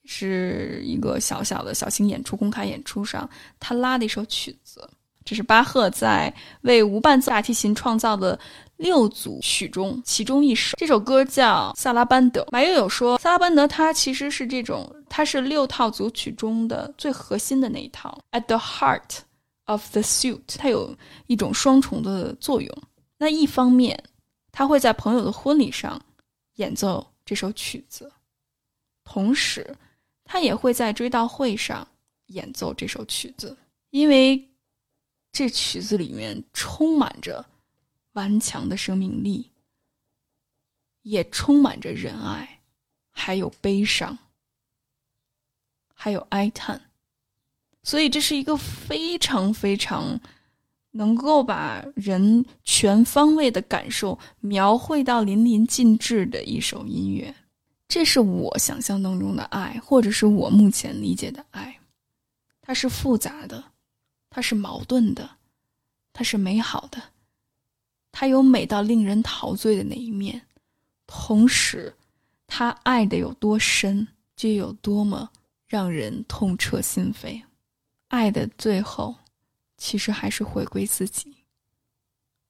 [0.05, 3.29] 是一个小小的小型演出、公开演出上，
[3.61, 4.89] 他拉的一首曲子。
[5.25, 8.39] 这是巴赫在为无伴奏大提琴创造的
[8.77, 10.77] 六组曲中其中一首。
[10.77, 12.43] 这首歌叫《萨拉班德》。
[12.53, 18.19] 马友友说，萨拉班德它其实是这种，它是六套组曲中的最核心的那一套。
[18.33, 19.21] At the heart
[19.65, 20.95] of the suit 它有
[21.27, 22.83] 一种双重的作用。
[23.17, 23.99] 那一方面，
[24.53, 25.99] 他会在朋友的婚礼上
[26.57, 28.13] 演奏这首曲子，
[29.05, 29.75] 同时，
[30.25, 31.87] 他也会在追悼会上
[32.27, 33.57] 演奏这首曲子，
[33.89, 34.47] 因为。
[35.35, 37.45] 这曲子里面充满着
[38.13, 39.51] 顽强的生命力，
[41.03, 42.61] 也充满着仁爱，
[43.11, 44.17] 还有悲伤，
[45.93, 46.81] 还有哀叹，
[47.83, 50.21] 所以这是一个非常非常
[50.93, 57.35] 能够把人全方位的感受描绘到淋漓尽致的一首音乐。
[57.89, 61.81] 这是我想象当中的爱，或者是我目前理解的爱，
[62.63, 63.74] 它是复杂的。
[64.35, 65.31] 它是矛盾的，
[66.13, 67.01] 它是美好的，
[68.11, 70.45] 它有美到令人陶醉的那一面，
[71.07, 71.95] 同时，
[72.49, 75.31] 他爱的有多深，就有多么
[75.69, 77.41] 让人痛彻心扉。
[78.09, 79.15] 爱的最后，
[79.77, 81.33] 其实还是回归自己，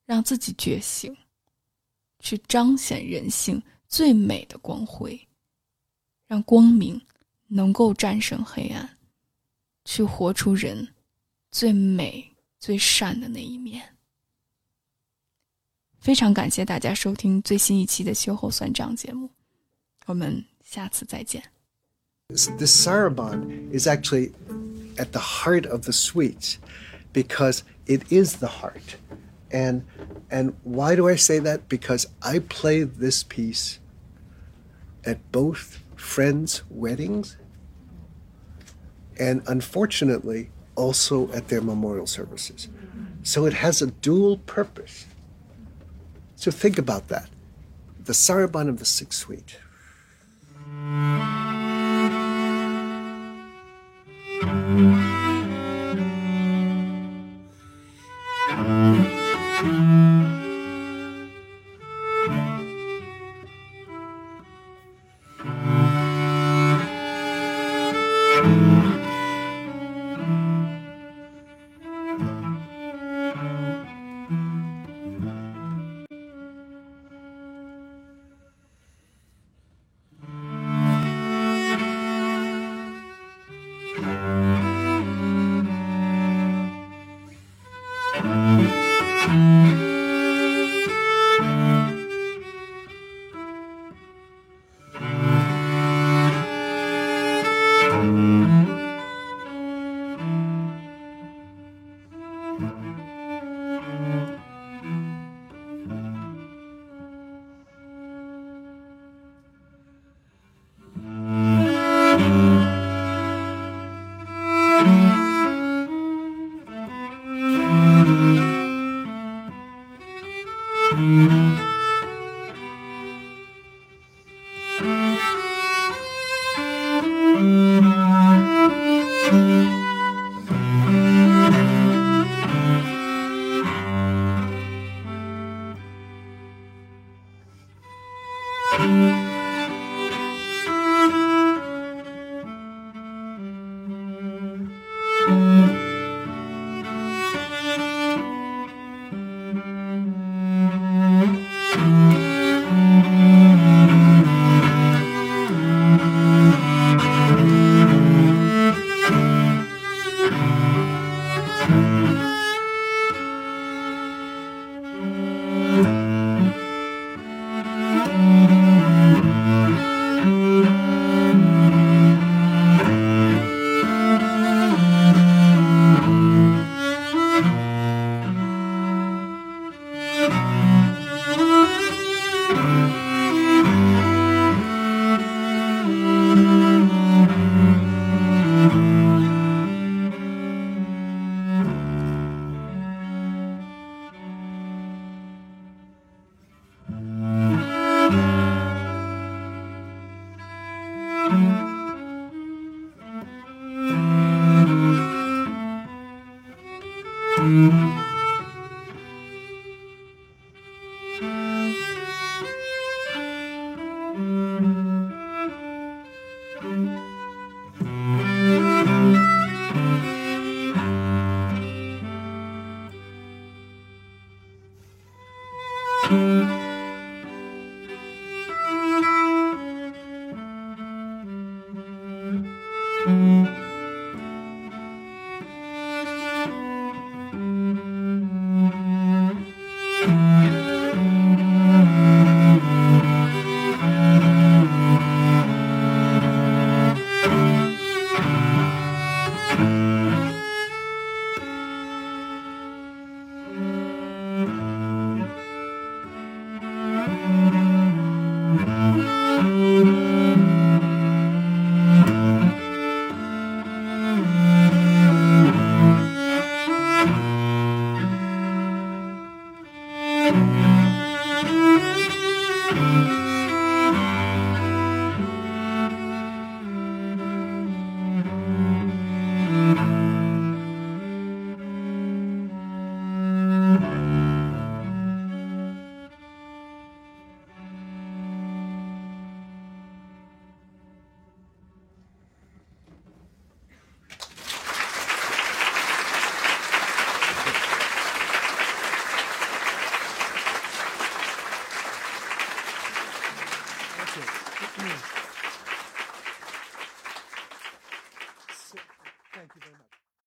[0.06, 1.14] 让自己觉醒，
[2.20, 5.20] 去彰显人性最美的光辉，
[6.26, 6.98] 让光明
[7.46, 8.96] 能够战胜黑暗，
[9.84, 10.93] 去活出人。
[11.53, 13.95] 最美、最善的那一面。
[15.99, 19.29] 非常感谢大家收听最新一期的秋后算账节目，
[20.05, 21.43] 我们下次再见。
[22.29, 24.31] The saraband is actually
[24.95, 26.55] at the heart of the suites
[27.11, 28.97] because it is the heart.
[29.51, 29.81] And
[30.29, 31.61] and why do I say that?
[31.67, 33.79] Because I played this piece
[35.03, 37.35] at both friends' weddings.
[39.17, 42.68] And unfortunately, also at their memorial services.
[43.22, 45.06] So it has a dual purpose.
[46.36, 47.28] So think about that.
[48.04, 49.56] The Saraband of the Sixth Suite.